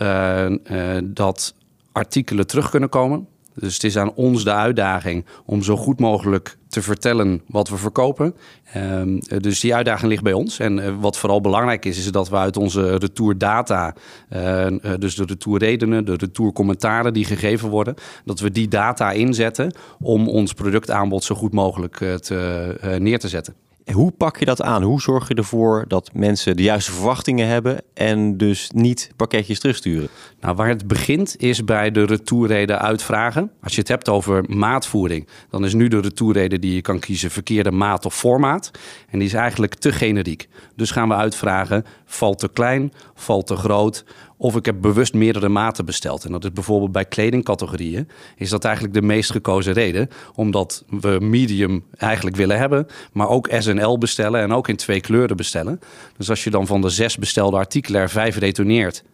dat 1.05 1.55
artikelen 1.93 2.47
terug 2.47 2.71
kunnen 2.71 2.89
komen. 2.89 3.27
Dus 3.55 3.75
het 3.75 3.85
is 3.85 3.97
aan 3.97 4.15
ons 4.15 4.45
de 4.45 4.53
uitdaging 4.53 5.27
om 5.45 5.63
zo 5.63 5.77
goed 5.77 6.01
mogelijk 6.01 6.57
te 6.71 6.83
vertellen 6.83 7.43
wat 7.47 7.69
we 7.69 7.77
verkopen. 7.77 8.35
Um, 8.77 9.19
dus 9.39 9.61
die 9.61 9.75
uitdaging 9.75 10.11
ligt 10.11 10.23
bij 10.23 10.33
ons. 10.33 10.59
En 10.59 10.79
uh, 10.79 10.95
wat 11.01 11.17
vooral 11.17 11.41
belangrijk 11.41 11.85
is, 11.85 11.99
is 11.99 12.13
dat 12.13 12.29
we 12.29 12.37
uit 12.37 12.57
onze 12.57 12.97
retourdata, 12.97 13.95
uh, 14.33 14.67
dus 14.99 15.15
de 15.15 15.25
retourredenen, 15.25 16.05
de 16.05 16.15
retourcommentaren 16.15 17.13
die 17.13 17.25
gegeven 17.25 17.69
worden, 17.69 17.95
dat 18.25 18.41
we 18.41 18.51
die 18.51 18.69
data 18.69 19.13
inzetten 19.13 19.75
om 20.01 20.29
ons 20.29 20.53
productaanbod 20.53 21.25
zo 21.25 21.35
goed 21.35 21.53
mogelijk 21.53 21.97
te, 21.97 22.99
neer 22.99 23.19
te 23.19 23.29
zetten. 23.29 23.55
Hoe 23.93 24.11
pak 24.11 24.39
je 24.39 24.45
dat 24.45 24.63
aan? 24.63 24.83
Hoe 24.83 25.01
zorg 25.01 25.29
je 25.29 25.35
ervoor 25.35 25.85
dat 25.89 26.11
mensen 26.13 26.57
de 26.57 26.63
juiste 26.63 26.93
verwachtingen 26.93 27.47
hebben 27.47 27.83
en 27.95 28.37
dus 28.37 28.71
niet 28.75 29.11
pakketjes 29.17 29.61
terugsturen? 29.61 30.09
Nou, 30.41 30.57
waar 30.57 30.69
het 30.69 30.87
begint 30.87 31.35
is 31.39 31.65
bij 31.65 31.91
de 31.91 32.05
retourreden 32.05 32.79
uitvragen. 32.79 33.51
Als 33.63 33.75
je 33.75 33.81
het 33.81 33.89
hebt 33.89 34.09
over 34.09 34.45
maatvoering, 34.49 35.29
dan 35.51 35.65
is 35.65 35.75
nu 35.75 35.89
de 35.89 36.01
retourreden 36.01 36.61
die 36.61 36.75
je 36.75 36.81
kan 36.81 36.99
kiezen 36.99 37.31
verkeerde 37.31 37.71
maat 37.71 38.05
of 38.05 38.15
formaat. 38.15 38.71
En 39.09 39.19
die 39.19 39.29
is 39.29 39.35
eigenlijk 39.35 39.75
te 39.75 39.93
generiek. 39.93 40.49
Dus 40.77 40.91
gaan 40.91 41.09
we 41.09 41.15
uitvragen, 41.15 41.85
valt 42.05 42.39
te 42.39 42.49
klein, 42.49 42.93
valt 43.15 43.47
te 43.47 43.57
groot 43.57 44.05
of 44.41 44.57
ik 44.57 44.65
heb 44.65 44.81
bewust 44.81 45.15
meerdere 45.15 45.49
maten 45.49 45.85
besteld. 45.85 46.25
En 46.25 46.33
dat 46.33 46.45
is 46.45 46.53
bijvoorbeeld 46.53 46.93
bij 46.93 47.05
kledingcategorieën. 47.05 48.09
Is 48.37 48.51
dat 48.51 48.65
eigenlijk 48.65 48.95
de 48.95 49.03
meest 49.03 49.31
gekozen 49.31 49.73
reden. 49.73 50.09
Omdat 50.35 50.85
we 51.01 51.19
medium 51.21 51.85
eigenlijk 51.97 52.37
willen 52.37 52.59
hebben. 52.59 52.87
Maar 53.13 53.29
ook 53.29 53.49
S 53.59 53.67
en 53.67 53.85
L 53.85 53.99
bestellen. 53.99 54.41
En 54.41 54.53
ook 54.53 54.69
in 54.69 54.77
twee 54.77 55.01
kleuren 55.01 55.37
bestellen. 55.37 55.81
Dus 56.17 56.31
als 56.31 56.45
je 56.45 56.51
dan 56.51 56.67
van 56.67 56.81
de 56.81 56.89
zes 56.89 57.17
bestelde 57.17 57.57
artikelen 57.57 58.01
er 58.01 58.11
vijf 58.11 58.37
retourneert. 58.37 59.05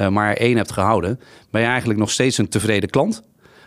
Uh, 0.00 0.08
maar 0.08 0.34
één 0.34 0.56
hebt 0.56 0.72
gehouden. 0.72 1.20
Ben 1.50 1.60
je 1.60 1.66
eigenlijk 1.66 1.98
nog 1.98 2.10
steeds 2.10 2.38
een 2.38 2.48
tevreden 2.48 2.90
klant. 2.90 3.22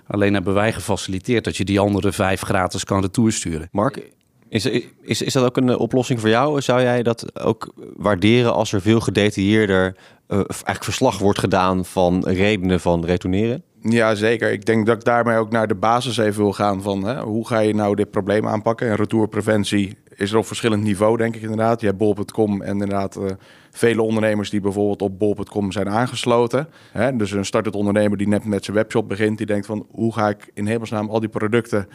Alleen 0.08 0.34
hebben 0.34 0.54
wij 0.54 0.74
gefaciliteerd 0.74 1.44
dat 1.44 1.58
je 1.58 1.66
die 1.66 1.80
andere 1.80 2.12
vijf 2.12 2.42
gratis 2.42 2.84
kan 2.84 3.02
retoursturen. 3.02 3.70
Mark, 3.72 4.02
is, 4.50 4.66
is, 5.02 5.22
is 5.22 5.34
dat 5.34 5.44
ook 5.44 5.58
een 5.58 5.78
oplossing 5.78 6.20
voor 6.20 6.30
jou? 6.30 6.62
Zou 6.62 6.82
jij 6.82 7.04
dat 7.04 7.40
ook 7.40 7.74
waarderen 7.96 8.54
als 8.54 8.74
er 8.74 8.82
veel 8.82 9.00
gedetailleerder 9.00 9.96
uh, 10.28 10.38
eigenlijk 10.38 10.84
verslag 10.84 11.20
wordt 11.20 11.40
gedaan 11.40 11.86
van 11.86 12.24
redenen 12.28 12.80
van 12.80 13.06
retourneren? 13.06 13.64
Ja, 13.82 14.16
zeker. 14.16 14.52
Ik 14.52 14.66
denk 14.66 14.86
dat 14.86 14.96
ik 14.96 15.04
daarmee 15.04 15.38
ook 15.38 15.52
naar 15.52 15.68
de 15.68 15.76
basis 15.76 16.18
even 16.18 16.42
wil 16.42 16.54
gaan 16.54 16.82
van 16.82 17.04
hè, 17.04 17.22
hoe 17.22 17.48
ga 17.48 17.60
je 17.60 17.76
nou 17.76 17.96
dit 17.96 18.12
probleem 18.12 18.48
aanpakken? 18.48 18.90
En 18.90 18.96
retourpreventie 18.96 19.98
is 20.16 20.32
er 20.32 20.38
op 20.38 20.46
verschillend 20.46 20.84
niveau, 20.84 21.18
denk 21.18 21.36
ik 21.36 21.42
inderdaad. 21.42 21.82
Je 21.82 21.88
hebt 21.88 21.98
bol.com 21.98 22.62
en 22.62 22.72
inderdaad 22.72 23.18
uh, 23.18 23.26
vele 23.72 24.02
ondernemers 24.02 24.50
die 24.50 24.62
bijvoorbeeld 24.62 25.02
op 25.02 25.20
bol.com 25.20 25.72
zijn 25.72 25.90
aangesloten. 25.90 26.68
Hè? 26.92 27.16
Dus 27.16 27.32
een 27.32 27.46
startend 27.46 27.76
ondernemer 27.76 28.18
die 28.18 28.28
net 28.28 28.46
met 28.46 28.66
zijn 28.66 28.78
webshop 28.78 29.08
begint, 29.08 29.38
die 29.38 29.48
denkt 29.48 29.66
van 29.66 29.86
hoe 29.92 30.14
ga 30.14 30.30
ik 30.30 30.52
in 30.54 30.68
hemelsnaam 30.68 31.10
al 31.10 31.20
die 31.20 31.30
producten 31.30 31.88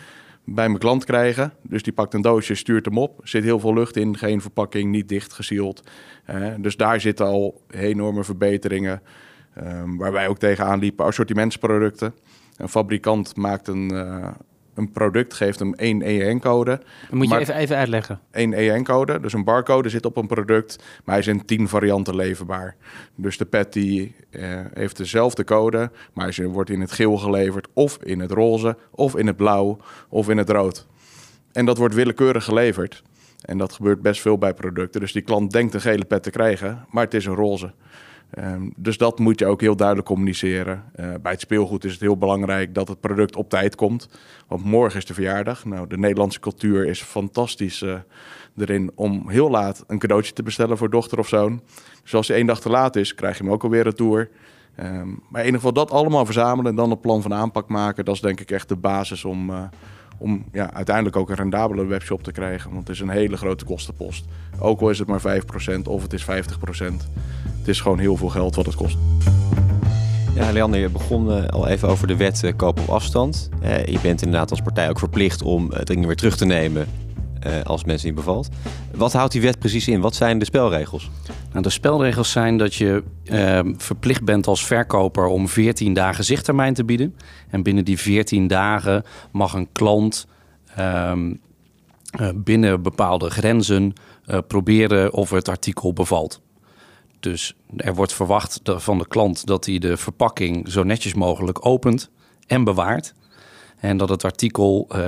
bij 0.45 0.67
mijn 0.67 0.79
klant 0.79 1.05
krijgen. 1.05 1.53
Dus 1.63 1.83
die 1.83 1.93
pakt 1.93 2.15
een 2.15 2.23
doosje, 2.23 2.55
stuurt 2.55 2.85
hem 2.85 2.99
op. 2.99 3.21
Zit 3.23 3.45
heel 3.45 3.59
veel 3.59 3.75
lucht 3.75 3.97
in, 3.97 4.17
geen 4.17 4.41
verpakking, 4.41 4.91
niet 4.91 5.09
dicht 5.09 5.33
gesield. 5.33 5.83
Uh, 6.31 6.55
dus 6.59 6.77
daar 6.77 7.01
zitten 7.01 7.27
al 7.27 7.63
enorme 7.71 8.25
verbeteringen. 8.25 9.03
Um, 9.59 9.97
waar 9.97 10.13
wij 10.13 10.29
ook 10.29 10.39
tegenaan 10.39 10.79
liepen, 10.79 11.05
assortimentsproducten. 11.05 12.15
Een 12.57 12.69
fabrikant 12.69 13.37
maakt 13.37 13.69
een, 13.69 13.93
uh, 13.93 14.29
een 14.75 14.91
product, 14.91 15.35
geeft 15.35 15.59
hem 15.59 15.75
één 15.75 16.03
EN-code. 16.03 16.81
Moet 17.11 17.29
je 17.29 17.39
even, 17.39 17.55
even 17.55 17.77
uitleggen. 17.77 18.21
Eén 18.31 18.53
EN-code, 18.53 19.21
dus 19.21 19.33
een 19.33 19.45
barcode 19.45 19.89
zit 19.89 20.07
op 20.07 20.17
een 20.17 20.27
product, 20.27 20.77
maar 20.79 21.15
hij 21.15 21.19
is 21.19 21.27
in 21.27 21.45
tien 21.45 21.69
varianten 21.69 22.17
leverbaar. 22.17 22.77
Dus 23.15 23.39
de 23.39 23.45
pet 23.45 23.73
die 23.73 24.15
uh, 24.31 24.61
heeft 24.75 24.97
dezelfde 24.97 25.45
code, 25.45 25.91
maar 26.13 26.33
hij 26.35 26.47
wordt 26.47 26.71
in 26.71 26.81
het 26.81 26.93
geel 26.93 27.17
geleverd, 27.17 27.69
of 27.73 27.99
in 28.03 28.21
het 28.21 28.31
roze, 28.31 28.77
of 28.91 29.17
in 29.17 29.27
het 29.27 29.37
blauw, 29.37 29.79
of 30.09 30.29
in 30.29 30.37
het 30.37 30.51
rood. 30.51 30.87
En 31.53 31.65
dat 31.65 31.79
wordt 31.79 31.95
willekeurig 31.95 32.45
geleverd. 32.45 33.03
En 33.45 33.59
dat 33.59 33.73
gebeurt 33.73 34.03
best 34.03 34.21
veel 34.21 34.39
bij 34.39 34.55
producten. 34.55 35.01
Dus 35.01 35.13
die 35.13 35.23
klant 35.23 35.51
denkt 35.51 35.75
een 35.75 35.81
gele 35.81 36.05
pet 36.05 36.23
te 36.23 36.31
krijgen, 36.31 36.87
maar 36.91 37.05
het 37.05 37.15
is 37.15 37.27
een 37.27 37.35
roze. 37.35 37.73
Ehm, 38.35 38.69
dus 38.77 38.99
dat 38.99 39.19
moet 39.19 39.39
je 39.39 39.47
ook 39.47 39.61
heel 39.61 39.77
duidelijk 39.77 40.07
communiceren. 40.07 40.85
Eh, 40.95 41.09
bij 41.23 41.33
het 41.33 41.41
speelgoed 41.41 41.85
is 41.85 41.93
het 41.93 42.01
heel 42.01 42.17
belangrijk 42.17 42.75
dat 42.75 42.89
het 42.89 43.01
product 43.01 43.37
op 43.37 43.49
tijd 43.49 43.75
komt. 43.75 44.09
Want 44.47 44.65
morgen 44.65 44.99
is 44.99 45.05
de 45.05 45.15
verjaardag. 45.15 45.65
Nou, 45.65 45.87
de 45.87 45.99
Nederlandse 45.99 46.41
cultuur 46.41 46.87
is 46.87 47.03
fantastisch 47.03 47.83
uh, 47.83 47.95
erin 48.57 48.91
om 48.95 49.29
heel 49.29 49.51
laat 49.51 49.85
een 49.87 49.99
cadeautje 49.99 50.33
te 50.33 50.43
bestellen 50.43 50.77
voor 50.77 50.91
dochter 50.91 51.19
of 51.19 51.29
zoon. 51.29 51.61
Dus 52.03 52.15
als 52.15 52.29
hij 52.29 52.37
één 52.37 52.47
dag 52.47 52.61
te 52.61 52.69
laat 52.69 52.97
is, 52.97 53.15
krijg 53.15 53.39
je 53.39 53.45
hem 53.45 53.53
ook 53.53 53.63
alweer 53.63 53.83
retour. 53.83 54.31
Um, 54.81 55.21
maar 55.29 55.41
in 55.41 55.47
ieder 55.47 55.61
geval 55.61 55.73
dat 55.73 55.91
allemaal 55.91 56.25
verzamelen 56.25 56.71
en 56.71 56.77
dan 56.77 56.91
een 56.91 57.01
plan 57.01 57.23
van 57.23 57.35
aanpak 57.35 57.69
maken. 57.69 58.05
Dat 58.05 58.15
is 58.15 58.21
denk 58.21 58.41
ik 58.41 58.51
echt 58.51 58.69
de 58.69 58.77
basis 58.77 59.25
om, 59.25 59.51
uh, 59.51 59.63
om 60.25 60.45
ja, 60.53 60.73
uiteindelijk 60.73 61.17
ook 61.17 61.31
een 61.31 61.37
rendabele 61.37 61.87
webshop 61.87 62.23
te 62.23 62.33
krijgen. 62.33 62.71
Want 62.71 62.89
het 62.89 62.97
is 62.97 63.03
een 63.03 63.09
hele 63.09 63.37
grote 63.37 63.65
kostenpost. 63.65 64.25
Ook 64.59 64.81
al 64.81 64.91
is 64.91 64.99
het 64.99 65.09
maar 65.09 65.21
5% 65.21 65.83
of 65.85 66.03
het 66.03 66.13
is 66.13 66.25
50%. 66.25 66.27
Het 67.59 67.69
is 67.69 67.81
gewoon 67.81 67.99
heel 67.99 68.17
veel 68.17 68.29
geld 68.29 68.55
wat 68.55 68.67
het 68.67 68.75
kost. 68.75 68.97
Ja, 70.35 70.53
Leander, 70.53 70.81
je 70.81 70.89
begon 70.89 71.29
uh, 71.29 71.47
al 71.47 71.69
even 71.69 71.89
over 71.89 72.07
de 72.07 72.17
wet 72.17 72.43
uh, 72.43 72.53
koop 72.57 72.81
op 72.81 72.89
afstand. 72.89 73.51
Uh, 73.63 73.85
je 73.85 73.99
bent 74.03 74.23
inderdaad 74.23 74.51
als 74.51 74.61
partij 74.61 74.89
ook 74.89 74.99
verplicht 74.99 75.43
om 75.43 75.71
het 75.71 75.87
ding 75.87 76.07
weer 76.07 76.17
terug 76.17 76.37
te 76.37 76.45
nemen 76.45 76.87
als 77.65 77.85
mensen 77.85 78.07
niet 78.07 78.17
bevalt. 78.17 78.49
Wat 78.95 79.13
houdt 79.13 79.33
die 79.33 79.41
wet 79.41 79.59
precies 79.59 79.89
in? 79.89 80.01
Wat 80.01 80.15
zijn 80.15 80.39
de 80.39 80.45
spelregels? 80.45 81.11
Nou, 81.51 81.63
de 81.63 81.71
spelregels 81.71 82.31
zijn 82.31 82.59
dat 82.59 82.75
je 82.75 83.03
verplicht 83.77 84.25
bent 84.25 84.47
als 84.47 84.67
verkoper 84.67 85.27
om 85.27 85.49
14 85.49 85.95
dagen 85.95 86.25
zichttermijn 86.25 86.75
te 86.75 86.85
bieden. 86.85 87.17
En 87.51 87.63
binnen 87.63 87.85
die 87.85 87.99
14 87.99 88.47
dagen 88.47 89.05
mag 89.33 89.53
een 89.53 89.69
klant 89.73 90.27
ehm, 90.77 91.35
binnen 92.35 92.83
bepaalde 92.83 93.31
grenzen 93.31 93.93
proberen 94.47 95.13
of 95.13 95.31
het 95.31 95.49
artikel 95.49 95.93
bevalt. 95.93 96.43
Dus 97.25 97.55
er 97.77 97.95
wordt 97.95 98.13
verwacht 98.13 98.61
van 98.65 98.99
de 98.99 99.09
klant 99.09 99.47
dat 99.47 99.67
hij 99.67 99.79
de 99.79 99.97
verpakking 99.97 100.71
zo 100.71 100.83
netjes 100.83 101.15
mogelijk 101.15 101.67
opent 101.67 102.11
en 102.47 102.65
bewaart. 102.65 103.15
En 103.85 103.97
dat 103.97 104.09
het 104.09 104.25
artikel 104.25 104.89
uh, 104.93 104.99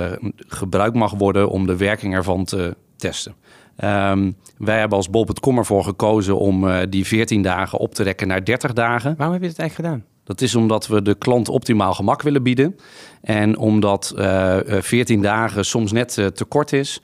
gebruikt 0.47 0.95
mag 0.95 1.11
worden 1.11 1.49
om 1.49 1.67
de 1.67 1.77
werking 1.77 2.13
ervan 2.13 2.45
te 2.45 2.75
testen. 2.95 3.35
Um, 3.83 4.35
wij 4.57 4.79
hebben 4.79 4.97
als 4.97 5.09
bol.com 5.09 5.57
ervoor 5.57 5.83
gekozen 5.83 6.39
om 6.39 6.63
uh, 6.63 6.79
die 6.89 7.05
14 7.05 7.41
dagen 7.41 7.79
op 7.79 7.93
te 7.93 8.03
rekken 8.03 8.27
naar 8.27 8.43
30 8.43 8.73
dagen. 8.73 9.15
Waarom 9.15 9.33
heb 9.33 9.43
je 9.43 9.49
het 9.49 9.59
eigenlijk 9.59 9.89
gedaan? 9.89 10.09
Dat 10.23 10.41
is 10.41 10.55
omdat 10.55 10.87
we 10.87 11.01
de 11.01 11.15
klant 11.15 11.49
optimaal 11.49 11.93
gemak 11.93 12.21
willen 12.21 12.43
bieden. 12.43 12.75
En 13.21 13.57
omdat 13.57 14.13
uh, 14.17 14.57
14 14.65 15.21
dagen 15.21 15.65
soms 15.65 15.91
net 15.91 16.13
te 16.13 16.45
kort 16.47 16.73
is. 16.73 17.01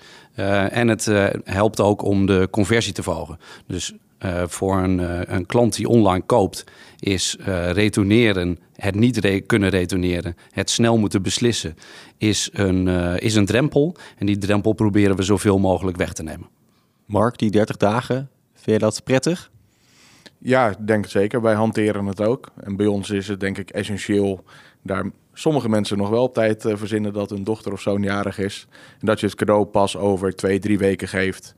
en 0.69 0.87
het 0.87 1.05
helpt 1.43 1.81
ook 1.81 2.03
om 2.03 2.25
de 2.25 2.47
conversie 2.51 2.93
te 2.93 3.03
verhogen. 3.03 3.37
Dus 3.67 3.93
voor 4.45 4.77
een, 4.77 4.99
een, 5.35 5.45
klant 5.45 5.75
die 5.75 5.87
online 5.87 6.23
koopt, 6.25 6.63
is 7.03 7.37
uh, 7.39 7.71
retourneren, 7.71 8.59
het 8.75 8.95
niet 8.95 9.17
re 9.17 9.41
kunnen 9.41 9.69
retourneren, 9.69 10.35
het 10.49 10.69
snel 10.69 10.97
moeten 10.97 11.21
beslissen, 11.21 11.75
is 12.17 12.49
een, 12.53 12.87
is 13.19 13.35
een 13.35 13.45
drempel. 13.45 13.95
En 14.17 14.25
die 14.25 14.37
drempel 14.37 14.73
proberen 14.73 15.15
we 15.15 15.23
zoveel 15.23 15.59
mogelijk 15.59 15.97
weg 15.97 16.13
te 16.13 16.23
nemen. 16.23 16.49
Mark, 17.05 17.37
die 17.37 17.51
30 17.51 17.77
dagen, 17.77 18.29
vind 18.53 18.81
je 18.81 18.85
dat 18.85 19.03
prettig? 19.03 19.51
Ja, 20.37 20.69
ik 20.69 20.87
denk 20.87 21.03
het 21.03 21.11
zeker. 21.11 21.41
Wij 21.41 21.53
hanteren 21.53 22.05
het 22.05 22.21
ook. 22.21 22.51
En 22.63 22.75
bij 22.75 22.85
ons 22.85 23.09
is 23.09 23.27
het 23.27 23.39
denk 23.39 23.57
ik 23.57 23.69
essentieel 23.69 24.43
daar 24.81 25.11
sommige 25.33 25.69
mensen 25.69 25.97
nog 25.97 26.09
wel 26.09 26.23
op 26.23 26.33
tijd 26.33 26.65
verzinnen 26.67 27.13
dat 27.13 27.29
hun 27.29 27.43
dochter 27.43 27.71
of 27.71 27.81
zoon 27.81 28.01
jarig 28.01 28.37
is. 28.37 28.67
En 28.99 29.05
dat 29.05 29.19
je 29.19 29.25
het 29.25 29.35
cadeau 29.35 29.65
pas 29.65 29.97
over 29.97 30.35
twee, 30.35 30.59
drie 30.59 30.77
weken 30.77 31.07
geeft 31.07 31.55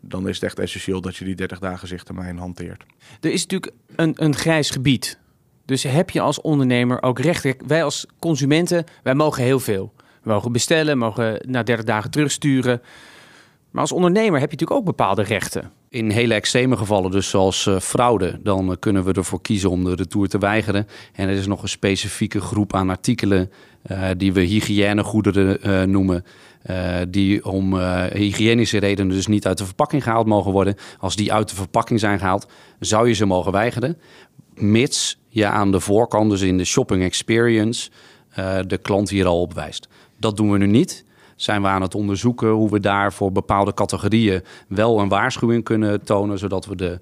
dan 0.00 0.28
is 0.28 0.34
het 0.34 0.44
echt 0.44 0.58
essentieel 0.58 1.00
dat 1.00 1.16
je 1.16 1.24
die 1.24 1.34
30 1.34 1.58
dagen 1.58 1.88
zichttermijn 1.88 2.38
hanteert. 2.38 2.84
Er 3.20 3.32
is 3.32 3.42
natuurlijk 3.46 3.72
een, 3.96 4.12
een 4.16 4.34
grijs 4.34 4.70
gebied. 4.70 5.18
Dus 5.64 5.82
heb 5.82 6.10
je 6.10 6.20
als 6.20 6.40
ondernemer 6.40 7.02
ook 7.02 7.18
recht. 7.18 7.54
Wij 7.66 7.84
als 7.84 8.06
consumenten, 8.18 8.84
wij 9.02 9.14
mogen 9.14 9.42
heel 9.42 9.60
veel. 9.60 9.92
We 10.22 10.30
mogen 10.30 10.52
bestellen, 10.52 10.98
mogen 10.98 11.40
na 11.48 11.62
30 11.62 11.84
dagen 11.84 12.10
terugsturen. 12.10 12.82
Maar 13.70 13.84
als 13.84 13.92
ondernemer 13.92 14.40
heb 14.40 14.50
je 14.50 14.56
natuurlijk 14.56 14.80
ook 14.80 14.96
bepaalde 14.96 15.22
rechten. 15.22 15.70
In 15.88 16.10
hele 16.10 16.34
extreme 16.34 16.76
gevallen, 16.76 17.10
dus 17.10 17.28
zoals 17.28 17.66
uh, 17.66 17.80
fraude, 17.80 18.38
dan 18.42 18.70
uh, 18.70 18.76
kunnen 18.78 19.04
we 19.04 19.12
ervoor 19.12 19.40
kiezen 19.40 19.70
om 19.70 19.84
de 19.84 19.94
retour 19.94 20.28
te 20.28 20.38
weigeren. 20.38 20.86
En 21.12 21.28
er 21.28 21.34
is 21.34 21.46
nog 21.46 21.62
een 21.62 21.68
specifieke 21.68 22.40
groep 22.40 22.74
aan 22.74 22.90
artikelen 22.90 23.50
uh, 23.90 24.08
die 24.16 24.32
we 24.32 24.40
hygiënegoederen 24.40 25.90
noemen. 25.90 26.24
Die 27.08 27.44
om 27.44 27.78
hygiënische 28.12 28.78
redenen 28.78 29.16
dus 29.16 29.26
niet 29.26 29.46
uit 29.46 29.58
de 29.58 29.64
verpakking 29.64 30.02
gehaald 30.02 30.26
mogen 30.26 30.52
worden. 30.52 30.74
Als 30.98 31.16
die 31.16 31.32
uit 31.32 31.48
de 31.48 31.54
verpakking 31.54 32.00
zijn 32.00 32.18
gehaald, 32.18 32.46
zou 32.80 33.08
je 33.08 33.14
ze 33.14 33.26
mogen 33.26 33.52
weigeren. 33.52 33.98
Mits 34.54 35.20
je 35.28 35.46
aan 35.46 35.72
de 35.72 35.80
voorkant, 35.80 36.30
dus 36.30 36.40
in 36.40 36.58
de 36.58 36.64
shopping 36.64 37.02
experience, 37.02 37.90
de 38.66 38.78
klant 38.82 39.10
hier 39.10 39.26
al 39.26 39.40
op 39.40 39.54
wijst. 39.54 39.88
Dat 40.18 40.36
doen 40.36 40.50
we 40.50 40.58
nu 40.58 40.66
niet 40.66 41.04
zijn 41.36 41.62
we 41.62 41.68
aan 41.68 41.82
het 41.82 41.94
onderzoeken 41.94 42.48
hoe 42.48 42.70
we 42.70 42.80
daar 42.80 43.12
voor 43.12 43.32
bepaalde 43.32 43.74
categorieën 43.74 44.42
wel 44.68 45.00
een 45.00 45.08
waarschuwing 45.08 45.64
kunnen 45.64 46.04
tonen, 46.04 46.38
zodat 46.38 46.66
we 46.66 46.76
de 46.76 47.00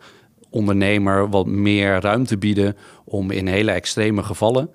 ondernemer 0.51 1.29
wat 1.29 1.47
meer 1.47 2.01
ruimte 2.01 2.39
bieden 2.39 2.77
om 3.05 3.31
in 3.31 3.47
hele 3.47 3.71
extreme 3.71 4.23
gevallen, 4.23 4.71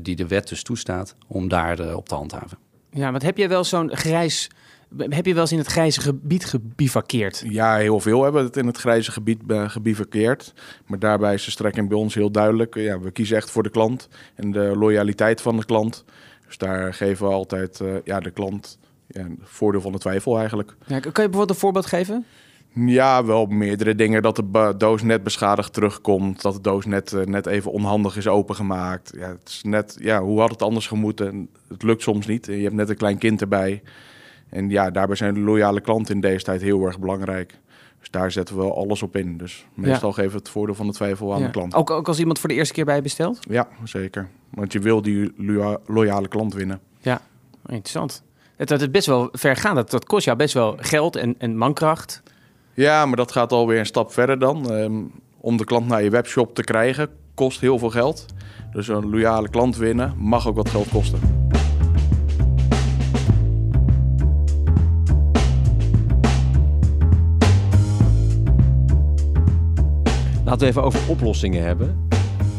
die 0.00 0.16
de 0.16 0.26
wet 0.26 0.48
dus 0.48 0.62
toestaat, 0.62 1.16
om 1.26 1.48
daar 1.48 1.94
op 1.94 2.08
te 2.08 2.14
handhaven. 2.14 2.58
Ja, 2.92 3.10
want 3.10 3.22
heb 3.22 3.36
jij 3.36 3.48
wel 3.48 3.64
zo'n 3.64 3.96
grijs 3.96 4.50
heb 4.98 5.26
je 5.26 5.32
wel 5.32 5.42
eens 5.42 5.52
in 5.52 5.58
het 5.58 5.66
grijze 5.66 6.00
gebied 6.00 6.44
gebivakkeerd? 6.44 7.44
Ja, 7.48 7.76
heel 7.76 8.00
veel 8.00 8.22
hebben 8.22 8.44
het 8.44 8.56
in 8.56 8.66
het 8.66 8.76
grijze 8.76 9.12
gebied 9.12 9.38
gebivakkeerd. 9.66 10.52
Maar 10.86 10.98
daarbij 10.98 11.34
is 11.34 11.44
de 11.44 11.50
strekking 11.50 11.88
bij 11.88 11.98
ons 11.98 12.14
heel 12.14 12.30
duidelijk. 12.30 12.74
Ja, 12.74 13.00
we 13.00 13.10
kiezen 13.10 13.36
echt 13.36 13.50
voor 13.50 13.62
de 13.62 13.70
klant 13.70 14.08
en 14.34 14.50
de 14.50 14.72
loyaliteit 14.76 15.40
van 15.40 15.56
de 15.56 15.64
klant. 15.64 16.04
Dus 16.46 16.58
daar 16.58 16.94
geven 16.94 17.26
we 17.26 17.32
altijd 17.32 17.80
uh, 17.80 17.94
ja, 18.04 18.20
de 18.20 18.30
klant 18.30 18.78
ja, 19.06 19.26
voordeel 19.40 19.80
van 19.80 19.92
de 19.92 19.98
twijfel 19.98 20.38
eigenlijk. 20.38 20.74
Ja, 20.86 21.00
kan 21.00 21.02
je 21.02 21.12
bijvoorbeeld 21.12 21.50
een 21.50 21.56
voorbeeld 21.56 21.86
geven? 21.86 22.26
Ja, 22.74 23.24
wel 23.24 23.46
meerdere 23.46 23.94
dingen. 23.94 24.22
Dat 24.22 24.36
de 24.36 24.74
doos 24.76 25.02
net 25.02 25.22
beschadigd 25.22 25.72
terugkomt. 25.72 26.42
Dat 26.42 26.54
de 26.54 26.60
doos 26.60 26.84
net, 26.84 27.12
uh, 27.12 27.24
net 27.24 27.46
even 27.46 27.72
onhandig 27.72 28.16
is 28.16 28.28
opengemaakt. 28.28 29.12
Ja, 29.16 29.28
het 29.28 29.48
is 29.48 29.62
net, 29.62 29.96
ja, 30.00 30.22
hoe 30.22 30.40
had 30.40 30.50
het 30.50 30.62
anders 30.62 30.86
gemoeten? 30.86 31.48
Het 31.68 31.82
lukt 31.82 32.02
soms 32.02 32.26
niet. 32.26 32.46
Je 32.46 32.52
hebt 32.52 32.74
net 32.74 32.88
een 32.88 32.96
klein 32.96 33.18
kind 33.18 33.40
erbij. 33.40 33.82
En 34.48 34.70
ja, 34.70 34.90
daarbij 34.90 35.16
zijn 35.16 35.34
de 35.34 35.40
loyale 35.40 35.80
klanten 35.80 36.14
in 36.14 36.20
deze 36.20 36.44
tijd 36.44 36.62
heel 36.62 36.86
erg 36.86 36.98
belangrijk. 36.98 37.58
Dus 37.98 38.10
daar 38.10 38.30
zetten 38.30 38.56
we 38.56 38.72
alles 38.72 39.02
op 39.02 39.16
in. 39.16 39.36
Dus 39.36 39.66
meestal 39.74 40.08
ja. 40.08 40.14
geven 40.14 40.30
we 40.30 40.36
het 40.36 40.48
voordeel 40.48 40.74
van 40.74 40.86
de 40.86 40.92
twijfel 40.92 41.32
aan 41.34 41.40
ja. 41.40 41.46
de 41.46 41.52
klant. 41.52 41.74
Ook, 41.74 41.90
ook 41.90 42.08
als 42.08 42.18
iemand 42.18 42.38
voor 42.38 42.48
de 42.48 42.54
eerste 42.54 42.74
keer 42.74 42.84
bij 42.84 43.02
bestelt? 43.02 43.38
Ja, 43.48 43.68
zeker. 43.84 44.28
Want 44.50 44.72
je 44.72 44.78
wil 44.78 45.02
die 45.02 45.32
loyale 45.86 46.28
klant 46.28 46.54
winnen. 46.54 46.80
Ja, 46.98 47.20
interessant. 47.66 48.22
Het, 48.56 48.68
dat 48.68 48.80
is 48.80 48.90
best 48.90 49.06
wel 49.06 49.28
ver 49.32 49.56
gaan. 49.56 49.74
Dat, 49.74 49.90
dat 49.90 50.04
kost 50.04 50.24
jou 50.24 50.36
best 50.36 50.54
wel 50.54 50.76
geld 50.80 51.16
en, 51.16 51.34
en 51.38 51.56
mankracht. 51.56 52.22
Ja, 52.74 53.06
maar 53.06 53.16
dat 53.16 53.32
gaat 53.32 53.52
alweer 53.52 53.78
een 53.78 53.86
stap 53.86 54.12
verder 54.12 54.38
dan. 54.38 54.72
Um, 54.72 55.12
om 55.40 55.56
de 55.56 55.64
klant 55.64 55.86
naar 55.86 56.02
je 56.02 56.10
webshop 56.10 56.54
te 56.54 56.62
krijgen, 56.62 57.08
kost 57.34 57.60
heel 57.60 57.78
veel 57.78 57.90
geld. 57.90 58.26
Dus 58.72 58.88
een 58.88 59.10
loyale 59.10 59.48
klant 59.48 59.76
winnen 59.76 60.14
mag 60.16 60.48
ook 60.48 60.56
wat 60.56 60.68
geld 60.68 60.88
kosten. 60.88 61.20
Laten 70.44 70.60
we 70.60 70.66
even 70.66 70.82
over 70.82 71.00
oplossingen 71.08 71.62
hebben. 71.62 72.08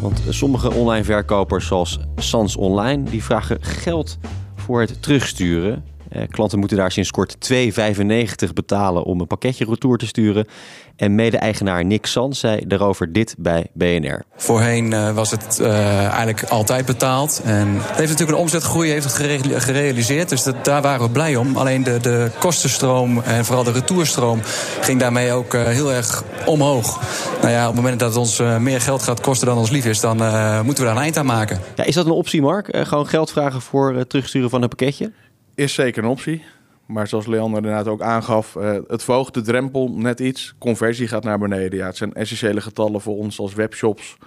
Want 0.01 0.23
sommige 0.29 0.71
online 0.73 1.03
verkopers 1.03 1.67
zoals 1.67 1.99
Sans 2.15 2.55
Online... 2.55 3.03
die 3.03 3.23
vragen 3.23 3.57
geld 3.61 4.17
voor 4.55 4.79
het 4.79 5.01
terugsturen. 5.01 5.83
Eh, 6.13 6.21
klanten 6.29 6.59
moeten 6.59 6.77
daar 6.77 6.91
sinds 6.91 7.11
kort 7.11 7.35
2,95 7.39 8.53
betalen 8.53 9.03
om 9.03 9.19
een 9.19 9.27
pakketje 9.27 9.65
retour 9.65 9.97
te 9.97 10.05
sturen. 10.05 10.47
En 10.95 11.15
mede-eigenaar 11.15 11.85
Nick 11.85 12.05
Sans 12.05 12.39
zei 12.39 12.67
daarover 12.67 13.13
dit 13.13 13.35
bij 13.37 13.67
BNR. 13.73 14.23
Voorheen 14.35 14.91
uh, 14.91 15.11
was 15.11 15.31
het 15.31 15.57
uh, 15.61 16.05
eigenlijk 16.05 16.43
altijd 16.43 16.85
betaald. 16.85 17.41
En 17.43 17.67
het 17.67 17.97
heeft 17.97 18.09
natuurlijk 18.09 18.37
een 18.37 18.43
omzetgroei 18.43 18.89
heeft 18.89 19.03
het 19.03 19.13
gere 19.13 19.59
gerealiseerd. 19.59 20.29
Dus 20.29 20.43
dat, 20.43 20.65
daar 20.65 20.81
waren 20.81 21.05
we 21.05 21.11
blij 21.11 21.35
om. 21.35 21.57
Alleen 21.57 21.83
de, 21.83 21.99
de 21.99 22.31
kostenstroom 22.39 23.21
en 23.21 23.45
vooral 23.45 23.63
de 23.63 23.71
retourstroom 23.71 24.39
ging 24.81 24.99
daarmee 24.99 25.31
ook 25.31 25.53
heel 25.53 25.93
erg 25.93 26.23
omhoog. 26.45 26.99
Nou 27.41 27.53
ja, 27.53 27.61
op 27.61 27.73
het 27.73 27.81
moment 27.81 27.99
dat 27.99 28.09
het 28.09 28.17
ons 28.17 28.41
meer 28.59 28.81
geld 28.81 29.03
gaat 29.03 29.21
kosten 29.21 29.47
dan 29.47 29.57
ons 29.57 29.69
lief 29.69 29.85
is, 29.85 29.99
dan 29.99 30.17
moeten 30.65 30.83
we 30.83 30.89
daar 30.89 30.97
een 30.97 31.03
eind 31.03 31.17
aan 31.17 31.25
maken. 31.25 31.59
Ja, 31.75 31.83
is 31.83 31.95
dat 31.95 32.05
een 32.05 32.11
optie, 32.11 32.41
Mark? 32.41 32.77
gewoon 32.87 33.07
geld 33.07 33.31
vragen 33.31 33.61
voor 33.61 33.95
het 33.95 34.09
terugsturen 34.09 34.49
van 34.49 34.61
een 34.61 34.69
pakketje? 34.69 35.11
Is 35.55 35.73
zeker 35.73 36.03
een 36.03 36.09
optie. 36.09 36.43
Maar 36.85 37.07
zoals 37.07 37.25
Leander 37.25 37.57
inderdaad 37.57 37.87
ook 37.87 38.01
aangaf, 38.01 38.55
uh, 38.55 38.77
het 38.87 39.03
verhoogt 39.03 39.33
de 39.33 39.41
drempel 39.41 39.91
net 39.91 40.19
iets. 40.19 40.55
Conversie 40.57 41.07
gaat 41.07 41.23
naar 41.23 41.39
beneden. 41.39 41.79
Ja, 41.79 41.85
het 41.85 41.97
zijn 41.97 42.13
essentiële 42.13 42.61
getallen 42.61 43.01
voor 43.01 43.17
ons 43.17 43.39
als 43.39 43.53
webshops 43.53 44.17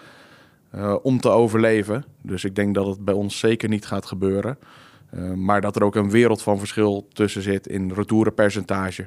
uh, 0.75 0.97
om 1.03 1.21
te 1.21 1.29
overleven. 1.29 2.05
Dus 2.23 2.45
ik 2.45 2.55
denk 2.55 2.75
dat 2.75 2.87
het 2.87 3.05
bij 3.05 3.15
ons 3.15 3.39
zeker 3.39 3.69
niet 3.69 3.87
gaat 3.87 4.07
gebeuren. 4.07 4.59
Uh, 5.15 5.33
maar 5.33 5.61
dat 5.61 5.77
er 5.77 5.85
ook 5.85 5.95
een 5.95 6.11
wereld 6.11 6.43
van 6.43 6.59
verschil 6.59 7.09
tussen 7.13 7.43
zit 7.43 7.67
in 7.67 7.93
retourenpercentage. 7.93 9.07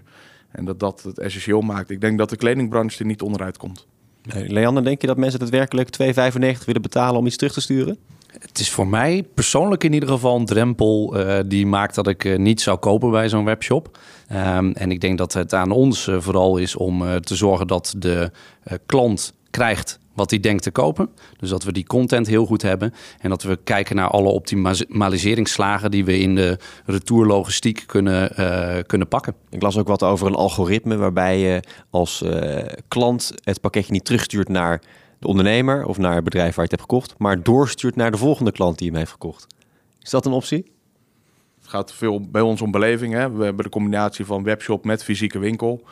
En 0.51 0.65
dat 0.65 0.79
dat 0.79 1.03
het 1.03 1.19
essentieel 1.19 1.61
maakt. 1.61 1.89
Ik 1.89 2.01
denk 2.01 2.17
dat 2.17 2.29
de 2.29 2.35
kledingbranche 2.35 2.99
er 2.99 3.05
niet 3.05 3.21
onderuit 3.21 3.57
komt. 3.57 3.87
Leander, 4.23 4.83
denk 4.83 5.01
je 5.01 5.07
dat 5.07 5.17
mensen 5.17 5.39
daadwerkelijk 5.39 5.89
2,95 6.01 6.65
willen 6.65 6.81
betalen 6.81 7.19
om 7.19 7.25
iets 7.25 7.37
terug 7.37 7.53
te 7.53 7.61
sturen? 7.61 7.97
Het 8.37 8.59
is 8.59 8.69
voor 8.69 8.87
mij 8.87 9.23
persoonlijk 9.33 9.83
in 9.83 9.93
ieder 9.93 10.09
geval 10.09 10.35
een 10.35 10.45
drempel 10.45 11.17
eh, 11.17 11.39
die 11.45 11.65
maakt 11.65 11.95
dat 11.95 12.07
ik 12.07 12.25
eh, 12.25 12.37
niet 12.37 12.61
zou 12.61 12.77
kopen 12.77 13.11
bij 13.11 13.29
zo'n 13.29 13.45
webshop. 13.45 13.97
Ehm, 14.27 14.71
en 14.71 14.91
ik 14.91 15.01
denk 15.01 15.17
dat 15.17 15.33
het 15.33 15.53
aan 15.53 15.71
ons 15.71 16.07
eh, 16.07 16.15
vooral 16.19 16.57
is 16.57 16.75
om 16.75 17.21
te 17.21 17.35
zorgen 17.35 17.67
dat 17.67 17.93
de 17.97 18.31
klant 18.85 19.33
krijgt 19.49 19.99
wat 20.13 20.29
hij 20.29 20.39
denkt 20.39 20.63
te 20.63 20.71
kopen. 20.71 21.09
Dus 21.37 21.49
dat 21.49 21.63
we 21.63 21.71
die 21.71 21.85
content 21.85 22.27
heel 22.27 22.45
goed 22.45 22.61
hebben. 22.61 22.93
En 23.19 23.29
dat 23.29 23.43
we 23.43 23.59
kijken 23.63 23.95
naar 23.95 24.09
alle 24.09 24.29
optimaliseringsslagen 24.29 25.91
die 25.91 26.05
we 26.05 26.19
in 26.19 26.35
de 26.35 26.57
retourlogistiek 26.85 27.83
kunnen, 27.85 28.31
kunnen 28.85 29.07
pakken. 29.07 29.35
Ik 29.49 29.61
las 29.61 29.77
ook 29.77 29.87
wat 29.87 30.03
over 30.03 30.27
een 30.27 30.35
algoritme 30.35 30.97
waarbij 30.97 31.39
je 31.39 31.63
als 31.89 32.23
klant 32.87 33.31
het 33.43 33.61
pakketje 33.61 33.91
niet 33.91 34.05
terugstuurt 34.05 34.49
naar 34.49 34.81
de 35.19 35.27
ondernemer 35.27 35.85
of 35.85 35.97
naar 35.97 36.15
het 36.15 36.23
bedrijf 36.23 36.55
waar 36.55 36.65
je 36.65 36.71
het 36.71 36.79
hebt 36.79 36.91
gekocht, 36.91 37.15
maar 37.17 37.43
doorstuurt 37.43 37.95
naar 37.95 38.11
de 38.11 38.17
volgende 38.17 38.51
klant 38.51 38.77
die 38.77 38.87
hem 38.87 38.97
heeft 38.97 39.11
gekocht. 39.11 39.47
Is 40.01 40.09
dat 40.09 40.25
een 40.25 40.31
optie? 40.31 40.71
Het 41.59 41.67
gaat 41.67 41.93
veel 41.93 42.29
bij 42.29 42.41
ons 42.41 42.61
om 42.61 42.71
beleving. 42.71 43.13
Hè? 43.13 43.31
We 43.31 43.43
hebben 43.43 43.63
de 43.63 43.71
combinatie 43.71 44.25
van 44.25 44.43
webshop 44.43 44.85
met 44.85 45.03
fysieke 45.03 45.39
winkel. 45.39 45.83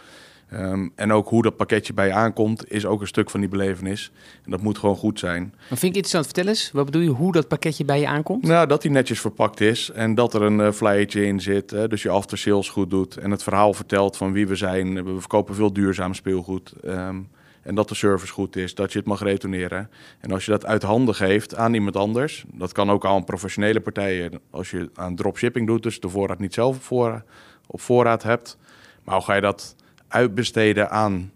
Ehm, 0.50 0.88
en 0.96 1.14
ook 1.14 1.30
hoe 1.30 1.42
dat 1.42 1.56
pakketje 1.56 1.94
bij 1.94 2.08
je 2.08 2.14
aankomt, 2.14 2.72
is 2.72 2.86
ook 2.86 3.02
een 3.02 3.08
stuk 3.08 3.30
van 3.30 3.40
die 3.40 3.50
belevenis. 3.50 4.12
En 4.46 4.52
dat 4.52 4.62
moet 4.62 4.78
gewoon 4.78 4.96
goed 4.96 5.20
zijn. 5.20 5.42
Maar 5.42 5.78
vind 5.78 5.82
ik 5.82 5.88
interessant. 5.88 6.26
Vertel 6.26 6.48
eens, 6.48 6.72
wat 6.72 6.86
bedoel 6.86 7.02
je, 7.02 7.10
hoe 7.10 7.32
dat 7.32 7.48
pakketje 7.48 7.86
bij 7.86 8.00
je 8.00 8.08
aankomt? 8.08 8.44
Nou, 8.44 8.68
dat 8.68 8.82
die 8.82 8.92
netjes 8.92 9.20
verpakt 9.20 9.60
is 9.60 9.92
en 9.92 10.16
dat 10.16 10.34
er 10.34 10.42
een 10.42 10.60
uh, 10.60 10.72
flyertje 10.72 11.26
in 11.26 11.42
zit. 11.42 11.72
Hè? 11.72 11.88
Dus 11.88 12.02
je 12.02 12.10
after 12.10 12.38
sales 12.38 12.70
goed 12.70 12.90
doet 12.90 13.18
en 13.18 13.32
het 13.32 13.44
verhaal 13.44 13.74
vertelt 13.74 14.18
van 14.18 14.32
wie 14.32 14.48
we 14.48 14.56
zijn. 14.56 15.06
We 15.06 15.20
verkopen 15.20 15.56
veel 15.56 15.74
duurzaam 15.74 16.14
speelgoed. 16.14 16.74
Ehm, 16.84 17.20
en 17.68 17.76
dat 17.76 17.90
de 17.90 17.96
service 17.96 18.34
goed 18.34 18.56
is, 18.56 18.76
dat 18.76 18.92
je 18.92 18.98
het 18.98 19.08
mag 19.08 19.22
retourneren. 19.22 19.90
En 20.20 20.32
als 20.32 20.46
je 20.46 20.52
dat 20.52 20.66
uit 20.66 20.84
handen 20.84 21.16
geeft 21.16 21.56
aan 21.56 21.74
iemand 21.74 21.96
anders, 21.96 22.46
dat 22.54 22.72
kan 22.72 22.92
ook 22.92 23.06
aan 23.06 23.24
professionele 23.24 23.80
partijen. 23.80 24.40
Als 24.50 24.72
je 24.72 24.90
aan 24.94 25.16
dropshipping 25.16 25.68
doet, 25.68 25.84
dus 25.84 26.00
de 26.00 26.10
voorraad 26.10 26.40
niet 26.40 26.54
zelf 26.54 26.76
op 26.76 26.84
voorraad, 26.84 27.24
op 27.68 27.82
voorraad 27.82 28.24
hebt. 28.24 28.58
Maar 29.04 29.16
hoe 29.16 29.24
ga 29.24 29.34
je 29.34 29.42
dat 29.42 29.76
uitbesteden 30.08 30.90
aan 30.90 31.32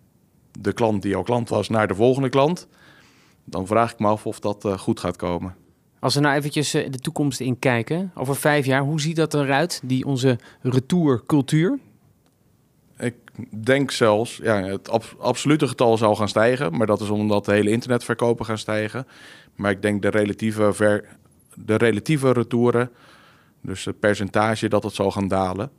de 0.60 0.74
klant 0.74 1.02
die 1.02 1.12
jouw 1.12 1.24
klant 1.24 1.50
was 1.50 1.70
naar 1.70 1.88
de 1.88 1.96
volgende 1.96 2.30
klant? 2.30 2.68
Dan 3.46 3.68
vraag 3.68 3.92
ik 3.92 4.00
me 4.00 4.08
af 4.08 4.26
of 4.26 4.40
dat 4.40 4.66
uh, 4.66 4.78
goed 4.78 5.00
gaat 5.00 5.16
komen. 5.16 5.56
Als 6.00 6.16
we 6.16 6.20
nou 6.20 6.36
eventjes 6.36 6.76
uh, 6.76 6.90
de 6.90 7.00
toekomst 7.00 7.40
in 7.40 7.60
kijken, 7.60 8.12
over 8.16 8.36
vijf 8.36 8.66
jaar, 8.66 8.82
hoe 8.82 9.02
ziet 9.02 9.16
dat 9.16 9.34
eruit, 9.34 9.82
die 9.84 10.06
onze 10.06 10.40
retourcultuur? 10.62 11.80
Ik 13.02 13.16
denk 13.50 13.92
zelfs, 13.92 14.40
ja, 14.44 14.64
het 14.64 14.90
ab 14.90 15.16
absolute 15.20 15.68
getal 15.68 15.98
zal 15.98 16.16
gaan 16.16 16.30
stijgen, 16.30 16.78
maar 16.78 16.88
dat 16.88 17.02
is 17.02 17.10
omdat 17.10 17.46
de 17.46 17.52
hele 17.52 17.70
internetverkopen 17.70 18.46
gaan 18.46 18.58
stijgen. 18.58 19.08
Maar 19.56 19.72
ik 19.72 19.82
denk 19.82 20.02
de 20.02 20.10
relatieve, 20.10 20.74
ver, 20.74 21.06
de 21.56 21.76
relatieve 21.76 22.32
retouren, 22.32 22.90
dus 23.62 23.86
het 23.86 24.00
percentage 24.00 24.70
dat 24.70 24.84
het 24.84 24.94
zal 24.94 25.12
gaan 25.12 25.28
dalen. 25.28 25.72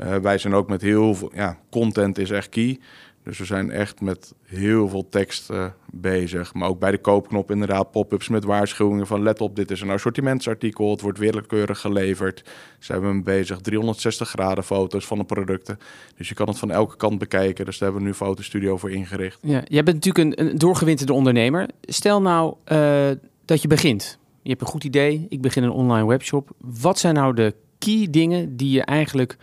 Uh, 0.00 0.16
wij 0.16 0.38
zijn 0.38 0.54
ook 0.54 0.68
met 0.68 0.82
heel 0.82 1.14
veel, 1.14 1.30
ja, 1.34 1.58
content 1.70 2.18
is 2.18 2.30
echt 2.30 2.48
key. 2.48 2.78
Dus 3.22 3.38
we 3.38 3.44
zijn 3.44 3.70
echt 3.70 4.00
met 4.00 4.34
heel 4.44 4.88
veel 4.88 5.08
tekst 5.08 5.50
uh, 5.50 5.66
bezig. 5.92 6.54
Maar 6.54 6.68
ook 6.68 6.78
bij 6.78 6.90
de 6.90 6.98
koopknop 6.98 7.50
inderdaad 7.50 7.90
pop-ups 7.90 8.28
met 8.28 8.44
waarschuwingen 8.44 9.06
van 9.06 9.22
let 9.22 9.40
op, 9.40 9.56
dit 9.56 9.70
is 9.70 9.80
een 9.80 9.90
assortimentsartikel. 9.90 10.90
Het 10.90 11.00
wordt 11.00 11.18
willekeurig 11.18 11.80
geleverd. 11.80 12.44
Zijn 12.78 13.00
we 13.00 13.06
mee 13.06 13.22
bezig. 13.22 13.60
360 13.60 14.28
graden 14.28 14.64
foto's 14.64 15.06
van 15.06 15.18
de 15.18 15.24
producten. 15.24 15.78
Dus 16.16 16.28
je 16.28 16.34
kan 16.34 16.48
het 16.48 16.58
van 16.58 16.70
elke 16.70 16.96
kant 16.96 17.18
bekijken. 17.18 17.64
Dus 17.64 17.78
daar 17.78 17.88
hebben 17.88 18.02
we 18.06 18.12
nu 18.12 18.16
fotostudio 18.26 18.76
voor 18.76 18.90
ingericht. 18.90 19.38
Ja, 19.42 19.62
jij 19.64 19.82
bent 19.82 20.04
natuurlijk 20.04 20.38
een, 20.38 20.46
een 20.46 20.58
doorgewinterde 20.58 21.12
ondernemer. 21.12 21.68
Stel 21.80 22.22
nou 22.22 22.54
uh, 22.72 23.08
dat 23.44 23.62
je 23.62 23.68
begint. 23.68 24.18
Je 24.42 24.48
hebt 24.48 24.60
een 24.60 24.66
goed 24.66 24.84
idee. 24.84 25.26
Ik 25.28 25.40
begin 25.40 25.62
een 25.62 25.70
online 25.70 26.06
webshop. 26.06 26.50
Wat 26.58 26.98
zijn 26.98 27.14
nou 27.14 27.34
de 27.34 27.54
key 27.78 28.06
dingen 28.10 28.56
die 28.56 28.70
je 28.70 28.82
eigenlijk 28.82 29.36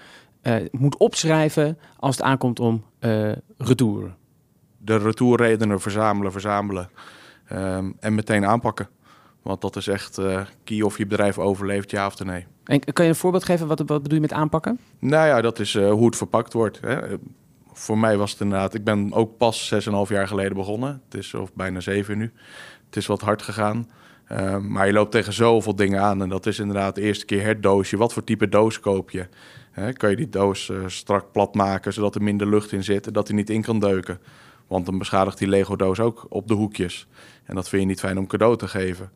moet 0.71 0.97
opschrijven 0.97 1.77
als 1.97 2.15
het 2.15 2.25
aankomt 2.25 2.59
om 2.59 2.83
uh, 2.99 3.31
retour? 3.57 4.15
De 4.77 4.97
retourredenen 4.97 5.81
verzamelen, 5.81 6.31
verzamelen 6.31 6.89
um, 7.51 7.95
en 7.99 8.15
meteen 8.15 8.45
aanpakken. 8.45 8.89
Want 9.41 9.61
dat 9.61 9.75
is 9.75 9.87
echt 9.87 10.19
uh, 10.19 10.41
key 10.63 10.81
of 10.81 10.97
je 10.97 11.05
bedrijf 11.05 11.37
overleeft, 11.37 11.91
ja 11.91 12.05
of 12.05 12.23
nee. 12.23 12.45
En 12.63 12.79
kan 12.93 13.05
je 13.05 13.11
een 13.11 13.17
voorbeeld 13.17 13.43
geven? 13.43 13.67
Wat, 13.67 13.79
wat 13.79 14.01
bedoel 14.01 14.17
je 14.17 14.19
met 14.19 14.33
aanpakken? 14.33 14.79
Nou 14.99 15.27
ja, 15.27 15.41
dat 15.41 15.59
is 15.59 15.73
hoe 15.77 16.05
het 16.05 16.15
verpakt 16.15 16.53
wordt. 16.53 16.79
Hè. 16.81 16.99
Voor 17.73 17.97
mij 17.97 18.17
was 18.17 18.31
het 18.31 18.41
inderdaad... 18.41 18.73
Ik 18.73 18.83
ben 18.83 19.13
ook 19.13 19.37
pas 19.37 19.73
6,5 19.73 19.89
jaar 20.07 20.27
geleden 20.27 20.53
begonnen. 20.53 21.01
Het 21.05 21.19
is 21.19 21.33
of 21.33 21.53
bijna 21.53 21.79
7 21.79 22.17
nu. 22.17 22.33
Het 22.85 22.95
is 22.95 23.05
wat 23.05 23.21
hard 23.21 23.41
gegaan. 23.41 23.89
Uh, 24.31 24.57
maar 24.57 24.87
je 24.87 24.93
loopt 24.93 25.11
tegen 25.11 25.33
zoveel 25.33 25.75
dingen 25.75 26.01
aan. 26.01 26.21
En 26.21 26.29
dat 26.29 26.45
is 26.45 26.59
inderdaad 26.59 26.95
de 26.95 27.01
eerste 27.01 27.25
keer 27.25 27.45
het 27.45 27.63
doosje. 27.63 27.97
Wat 27.97 28.13
voor 28.13 28.23
type 28.23 28.49
doos 28.49 28.79
koop 28.79 29.11
je? 29.11 29.27
Kan 29.93 30.09
je 30.09 30.15
die 30.15 30.29
doos 30.29 30.69
uh, 30.69 30.83
strak 30.87 31.31
plat 31.31 31.55
maken 31.55 31.93
zodat 31.93 32.15
er 32.15 32.23
minder 32.23 32.47
lucht 32.47 32.71
in 32.71 32.83
zit 32.83 33.07
en 33.07 33.13
dat 33.13 33.27
hij 33.27 33.37
niet 33.37 33.49
in 33.49 33.61
kan 33.61 33.79
deuken? 33.79 34.19
Want 34.67 34.85
dan 34.85 34.97
beschadigt 34.97 35.37
die 35.37 35.47
Lego-doos 35.47 35.99
ook 35.99 36.25
op 36.29 36.47
de 36.47 36.53
hoekjes. 36.53 37.07
En 37.43 37.55
dat 37.55 37.69
vind 37.69 37.81
je 37.81 37.87
niet 37.87 37.99
fijn 37.99 38.17
om 38.17 38.27
cadeau 38.27 38.57
te 38.57 38.67
geven. 38.67 39.11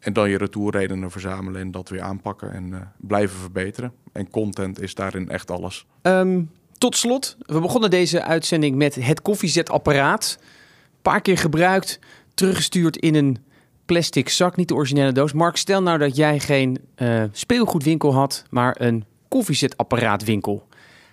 En 0.00 0.12
dan 0.12 0.30
je 0.30 0.38
retourredenen 0.38 1.10
verzamelen 1.10 1.60
en 1.60 1.70
dat 1.70 1.88
weer 1.88 2.00
aanpakken 2.00 2.52
en 2.52 2.68
uh, 2.68 2.80
blijven 2.96 3.38
verbeteren. 3.38 3.92
En 4.12 4.30
content 4.30 4.80
is 4.80 4.94
daarin 4.94 5.28
echt 5.28 5.50
alles. 5.50 5.86
Um, 6.02 6.50
tot 6.78 6.96
slot, 6.96 7.36
we 7.38 7.60
begonnen 7.60 7.90
deze 7.90 8.22
uitzending 8.22 8.76
met 8.76 8.94
het 8.94 9.22
koffiezetapparaat. 9.22 10.38
Een 10.40 11.02
paar 11.02 11.20
keer 11.20 11.38
gebruikt, 11.38 11.98
teruggestuurd 12.34 12.96
in 12.96 13.14
een 13.14 13.38
plastic 13.92 14.28
zak, 14.28 14.56
niet 14.56 14.68
de 14.68 14.74
originele 14.74 15.12
doos. 15.12 15.32
Mark, 15.32 15.56
stel 15.56 15.82
nou 15.82 15.98
dat 15.98 16.16
jij 16.16 16.38
geen 16.38 16.78
uh, 16.96 17.22
speelgoedwinkel 17.32 18.14
had, 18.14 18.44
maar 18.50 18.76
een 18.78 19.04
koffiezetapparaatwinkel. 19.28 20.66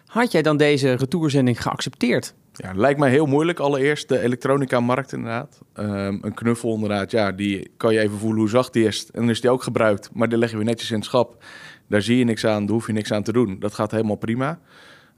Had 0.05 0.31
jij 0.31 0.41
dan 0.41 0.57
deze 0.57 0.93
retourzending 0.93 1.61
geaccepteerd? 1.61 2.33
Ja, 2.53 2.71
lijkt 2.75 2.99
mij 2.99 3.09
heel 3.09 3.25
moeilijk. 3.25 3.59
Allereerst 3.59 4.09
de 4.09 4.19
elektronica-markt 4.19 5.13
inderdaad. 5.13 5.59
Um, 5.73 6.19
een 6.21 6.33
knuffel 6.33 6.73
inderdaad, 6.73 7.11
ja, 7.11 7.31
die 7.31 7.71
kan 7.77 7.93
je 7.93 7.99
even 7.99 8.17
voelen 8.17 8.39
hoe 8.39 8.49
zacht 8.49 8.73
die 8.73 8.85
is. 8.85 9.05
En 9.05 9.19
dan 9.19 9.29
is 9.29 9.41
die 9.41 9.49
ook 9.49 9.63
gebruikt, 9.63 10.09
maar 10.13 10.29
die 10.29 10.37
leg 10.37 10.49
je 10.49 10.55
weer 10.55 10.65
netjes 10.65 10.91
in 10.91 10.95
het 10.97 11.05
schap. 11.05 11.43
Daar 11.87 12.01
zie 12.01 12.17
je 12.17 12.23
niks 12.23 12.45
aan, 12.45 12.65
daar 12.65 12.75
hoef 12.75 12.87
je 12.87 12.93
niks 12.93 13.11
aan 13.11 13.23
te 13.23 13.33
doen. 13.33 13.59
Dat 13.59 13.73
gaat 13.73 13.91
helemaal 13.91 14.15
prima. 14.15 14.59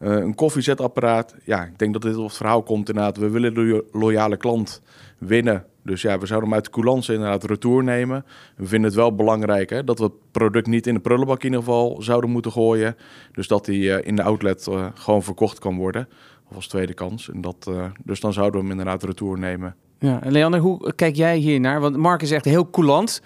Uh, 0.03 0.15
een 0.15 0.35
koffiezetapparaat, 0.35 1.35
ja, 1.43 1.63
ik 1.63 1.79
denk 1.79 1.93
dat 1.93 2.01
dit 2.01 2.15
op 2.15 2.23
het 2.25 2.37
verhaal 2.37 2.63
komt 2.63 2.89
inderdaad. 2.89 3.17
We 3.17 3.29
willen 3.29 3.53
de 3.53 3.85
loyale 3.91 4.37
klant 4.37 4.81
winnen. 5.17 5.65
Dus 5.83 6.01
ja, 6.01 6.17
we 6.17 6.25
zouden 6.25 6.49
hem 6.49 6.57
uit 6.57 6.65
de 6.65 6.71
coulance 6.71 7.13
inderdaad 7.13 7.43
retour 7.43 7.83
nemen. 7.83 8.25
We 8.55 8.65
vinden 8.65 8.89
het 8.89 8.99
wel 8.99 9.15
belangrijk 9.15 9.69
hè, 9.69 9.83
dat 9.83 9.97
we 9.97 10.03
het 10.03 10.31
product 10.31 10.67
niet 10.67 10.87
in 10.87 10.93
de 10.93 10.99
prullenbak 10.99 11.39
in 11.39 11.45
ieder 11.45 11.59
geval 11.59 12.01
zouden 12.01 12.29
moeten 12.29 12.51
gooien. 12.51 12.95
Dus 13.31 13.47
dat 13.47 13.65
hij 13.65 13.75
uh, 13.75 13.97
in 14.01 14.15
de 14.15 14.23
outlet 14.23 14.67
uh, 14.69 14.85
gewoon 14.93 15.23
verkocht 15.23 15.59
kan 15.59 15.75
worden. 15.75 16.07
Of 16.49 16.55
als 16.55 16.67
tweede 16.67 16.93
kans. 16.93 17.29
En 17.29 17.41
dat, 17.41 17.71
dus 18.03 18.19
dan 18.19 18.33
zouden 18.33 18.61
we 18.61 18.67
hem 18.67 18.77
inderdaad 18.77 19.03
retour 19.03 19.39
nemen. 19.39 19.75
Ja, 19.99 20.19
Leander, 20.23 20.59
hoe 20.59 20.93
kijk 20.93 21.15
jij 21.15 21.37
hier 21.37 21.59
naar? 21.59 21.79
Want 21.79 21.97
Mark 21.97 22.21
is 22.21 22.31
echt 22.31 22.45
heel 22.45 22.69
coulant. 22.69 23.21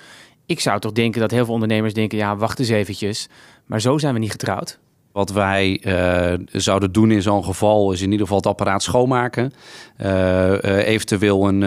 Ik 0.45 0.59
zou 0.59 0.79
toch 0.79 0.91
denken 0.91 1.21
dat 1.21 1.31
heel 1.31 1.45
veel 1.45 1.53
ondernemers 1.53 1.93
denken, 1.93 2.17
ja, 2.17 2.35
wacht 2.35 2.59
eens 2.59 2.69
eventjes. 2.69 3.29
Maar 3.65 3.81
zo 3.81 3.97
zijn 3.97 4.13
we 4.13 4.19
niet 4.19 4.31
getrouwd. 4.31 4.79
Wat 5.15 5.31
wij 5.31 5.81
uh, 5.83 6.33
zouden 6.51 6.91
doen 6.91 7.11
in 7.11 7.21
zo'n 7.21 7.43
geval 7.43 7.91
is 7.91 7.99
in 8.01 8.05
ieder 8.05 8.21
geval 8.21 8.37
het 8.37 8.47
apparaat 8.47 8.83
schoonmaken. 8.83 9.53
Uh, 10.01 10.07
uh, 10.51 10.87
eventueel 10.87 11.47
een, 11.47 11.61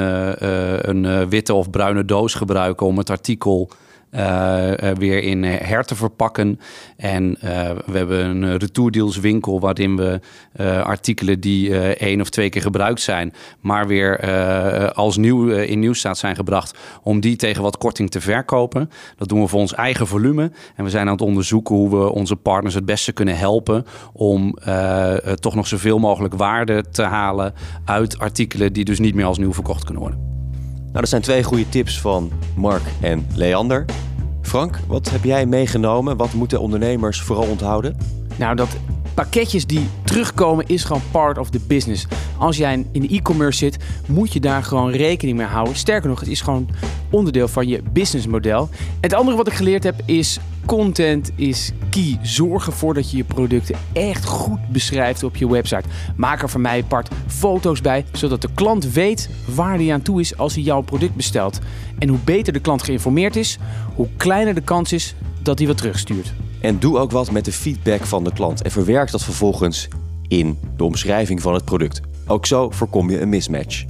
een 0.90 1.28
witte 1.28 1.54
of 1.54 1.70
bruine 1.70 2.04
doos 2.04 2.34
gebruiken 2.34 2.86
om 2.86 2.98
het 2.98 3.10
artikel 3.10 3.68
uh, 4.10 4.70
weer 4.94 5.22
in 5.22 5.42
her 5.44 5.84
te 5.84 5.94
verpakken. 5.94 6.60
En 6.96 7.36
we 7.86 7.92
hebben 7.92 8.24
een 8.24 8.56
retourdealswinkel 8.56 9.60
waarin 9.60 9.96
we 9.96 10.20
artikelen 10.84 11.40
die 11.40 11.78
één 11.96 12.20
of 12.20 12.28
twee 12.30 12.48
keer 12.48 12.62
gebruikt 12.62 13.00
zijn, 13.00 13.32
maar 13.60 13.86
weer 13.86 14.32
als 14.92 15.16
nieuw 15.16 15.48
in 15.48 15.78
nieuwstaat 15.78 16.18
zijn 16.18 16.36
gebracht, 16.36 16.78
om 17.02 17.20
die 17.20 17.36
tegen 17.36 17.62
wat 17.62 17.78
korting 17.78 18.10
te 18.10 18.20
verkopen. 18.20 18.90
Dat 19.16 19.28
doen 19.28 19.40
we 19.40 19.46
voor 19.46 19.60
ons 19.60 19.74
eigen 19.74 20.06
volume. 20.06 20.52
En 20.76 20.84
we 20.84 20.90
zijn 20.90 21.06
aan 21.06 21.12
het 21.12 21.22
onderzoeken 21.22 21.74
hoe 21.74 21.90
we 21.90 22.12
onze 22.12 22.36
partners 22.36 22.74
het 22.74 22.86
beste 22.86 23.12
kunnen 23.12 23.38
helpen 23.38 23.86
om 24.12 24.58
toch 25.34 25.54
nog 25.54 25.66
zoveel 25.66 25.98
mogelijk 25.98 26.34
waarde 26.34 26.84
te 26.90 27.02
halen 27.02 27.54
uit 27.84 28.18
artikelen 28.18 28.72
die 28.72 28.84
dus 28.84 28.98
niet 28.98 29.14
meer 29.14 29.24
als 29.24 29.38
nieuw 29.38 29.52
verkocht 29.52 29.84
kunnen 29.84 30.02
worden. 30.02 30.37
Nou, 30.98 31.10
dat 31.10 31.20
zijn 31.20 31.32
twee 31.32 31.48
goede 31.48 31.68
tips 31.68 32.00
van 32.00 32.30
Mark 32.54 32.82
en 33.00 33.26
Leander. 33.34 33.84
Frank, 34.42 34.78
wat 34.86 35.10
heb 35.10 35.24
jij 35.24 35.46
meegenomen? 35.46 36.16
Wat 36.16 36.32
moeten 36.32 36.60
ondernemers 36.60 37.20
vooral 37.20 37.46
onthouden? 37.46 37.96
Nou, 38.36 38.56
dat 38.56 38.68
pakketjes 39.18 39.66
die 39.66 39.88
terugkomen 40.04 40.66
is 40.66 40.84
gewoon 40.84 41.02
part 41.10 41.38
of 41.38 41.50
the 41.50 41.60
business. 41.66 42.06
Als 42.36 42.56
jij 42.56 42.86
in 42.92 43.08
e-commerce 43.08 43.58
zit, 43.58 43.76
moet 44.06 44.32
je 44.32 44.40
daar 44.40 44.62
gewoon 44.62 44.90
rekening 44.90 45.36
mee 45.36 45.46
houden. 45.46 45.76
Sterker 45.76 46.08
nog, 46.08 46.20
het 46.20 46.28
is 46.28 46.40
gewoon 46.40 46.68
onderdeel 47.10 47.48
van 47.48 47.68
je 47.68 47.82
businessmodel. 47.92 48.68
Het 49.00 49.14
andere 49.14 49.36
wat 49.36 49.46
ik 49.46 49.52
geleerd 49.52 49.84
heb 49.84 50.02
is 50.04 50.38
content 50.66 51.30
is 51.34 51.72
key. 51.90 52.18
Zorg 52.22 52.66
ervoor 52.66 52.94
dat 52.94 53.10
je 53.10 53.16
je 53.16 53.24
producten 53.24 53.76
echt 53.92 54.24
goed 54.24 54.68
beschrijft 54.68 55.22
op 55.22 55.36
je 55.36 55.50
website. 55.50 55.88
Maak 56.16 56.42
er 56.42 56.48
van 56.48 56.60
mij 56.60 56.82
apart 56.82 57.08
foto's 57.26 57.80
bij, 57.80 58.04
zodat 58.12 58.42
de 58.42 58.48
klant 58.54 58.92
weet 58.92 59.30
waar 59.54 59.74
hij 59.74 59.92
aan 59.92 60.02
toe 60.02 60.20
is 60.20 60.36
als 60.36 60.54
hij 60.54 60.62
jouw 60.62 60.80
product 60.80 61.14
bestelt. 61.14 61.58
En 61.98 62.08
hoe 62.08 62.18
beter 62.24 62.52
de 62.52 62.60
klant 62.60 62.82
geïnformeerd 62.82 63.36
is, 63.36 63.58
hoe 63.94 64.08
kleiner 64.16 64.54
de 64.54 64.60
kans 64.60 64.92
is 64.92 65.14
dat 65.42 65.58
hij 65.58 65.66
wat 65.66 65.76
terugstuurt. 65.76 66.32
En 66.60 66.78
doe 66.78 66.98
ook 66.98 67.10
wat 67.10 67.30
met 67.30 67.44
de 67.44 67.52
feedback 67.52 68.04
van 68.04 68.24
de 68.24 68.32
klant 68.32 68.62
en 68.62 68.70
verwerk 68.70 69.10
dat 69.10 69.24
vervolgens 69.24 69.88
in 70.28 70.58
de 70.76 70.84
omschrijving 70.84 71.42
van 71.42 71.54
het 71.54 71.64
product. 71.64 72.00
Ook 72.26 72.46
zo 72.46 72.70
voorkom 72.70 73.10
je 73.10 73.20
een 73.20 73.28
mismatch. 73.28 73.84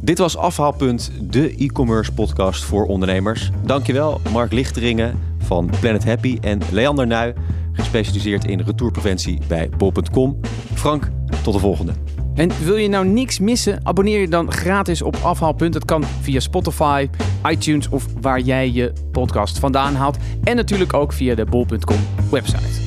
Dit 0.00 0.18
was 0.18 0.36
Afhaalpunt, 0.36 1.10
de 1.20 1.54
e-commerce 1.54 2.12
podcast 2.12 2.64
voor 2.64 2.86
ondernemers. 2.86 3.50
Dankjewel 3.64 4.20
Mark 4.32 4.52
Lichteringen 4.52 5.18
van 5.38 5.70
Planet 5.80 6.04
Happy 6.04 6.38
en 6.40 6.60
Leander 6.70 7.06
Nuy, 7.06 7.34
gespecialiseerd 7.72 8.44
in 8.44 8.60
retourpreventie 8.60 9.38
bij 9.48 9.70
bol.com. 9.78 10.40
Frank, 10.74 11.10
tot 11.42 11.54
de 11.54 11.60
volgende. 11.60 12.03
En 12.34 12.50
wil 12.64 12.76
je 12.76 12.88
nou 12.88 13.06
niks 13.06 13.38
missen? 13.38 13.80
Abonneer 13.82 14.20
je 14.20 14.28
dan 14.28 14.52
gratis 14.52 15.02
op 15.02 15.16
Afhaalpunt. 15.22 15.72
Dat 15.72 15.84
kan 15.84 16.04
via 16.20 16.40
Spotify, 16.40 17.08
iTunes 17.48 17.88
of 17.88 18.06
waar 18.20 18.40
jij 18.40 18.70
je 18.70 18.92
podcast 19.12 19.58
vandaan 19.58 19.94
haalt. 19.94 20.16
En 20.44 20.56
natuurlijk 20.56 20.94
ook 20.94 21.12
via 21.12 21.34
de 21.34 21.44
bol.com 21.44 21.98
website. 22.30 22.83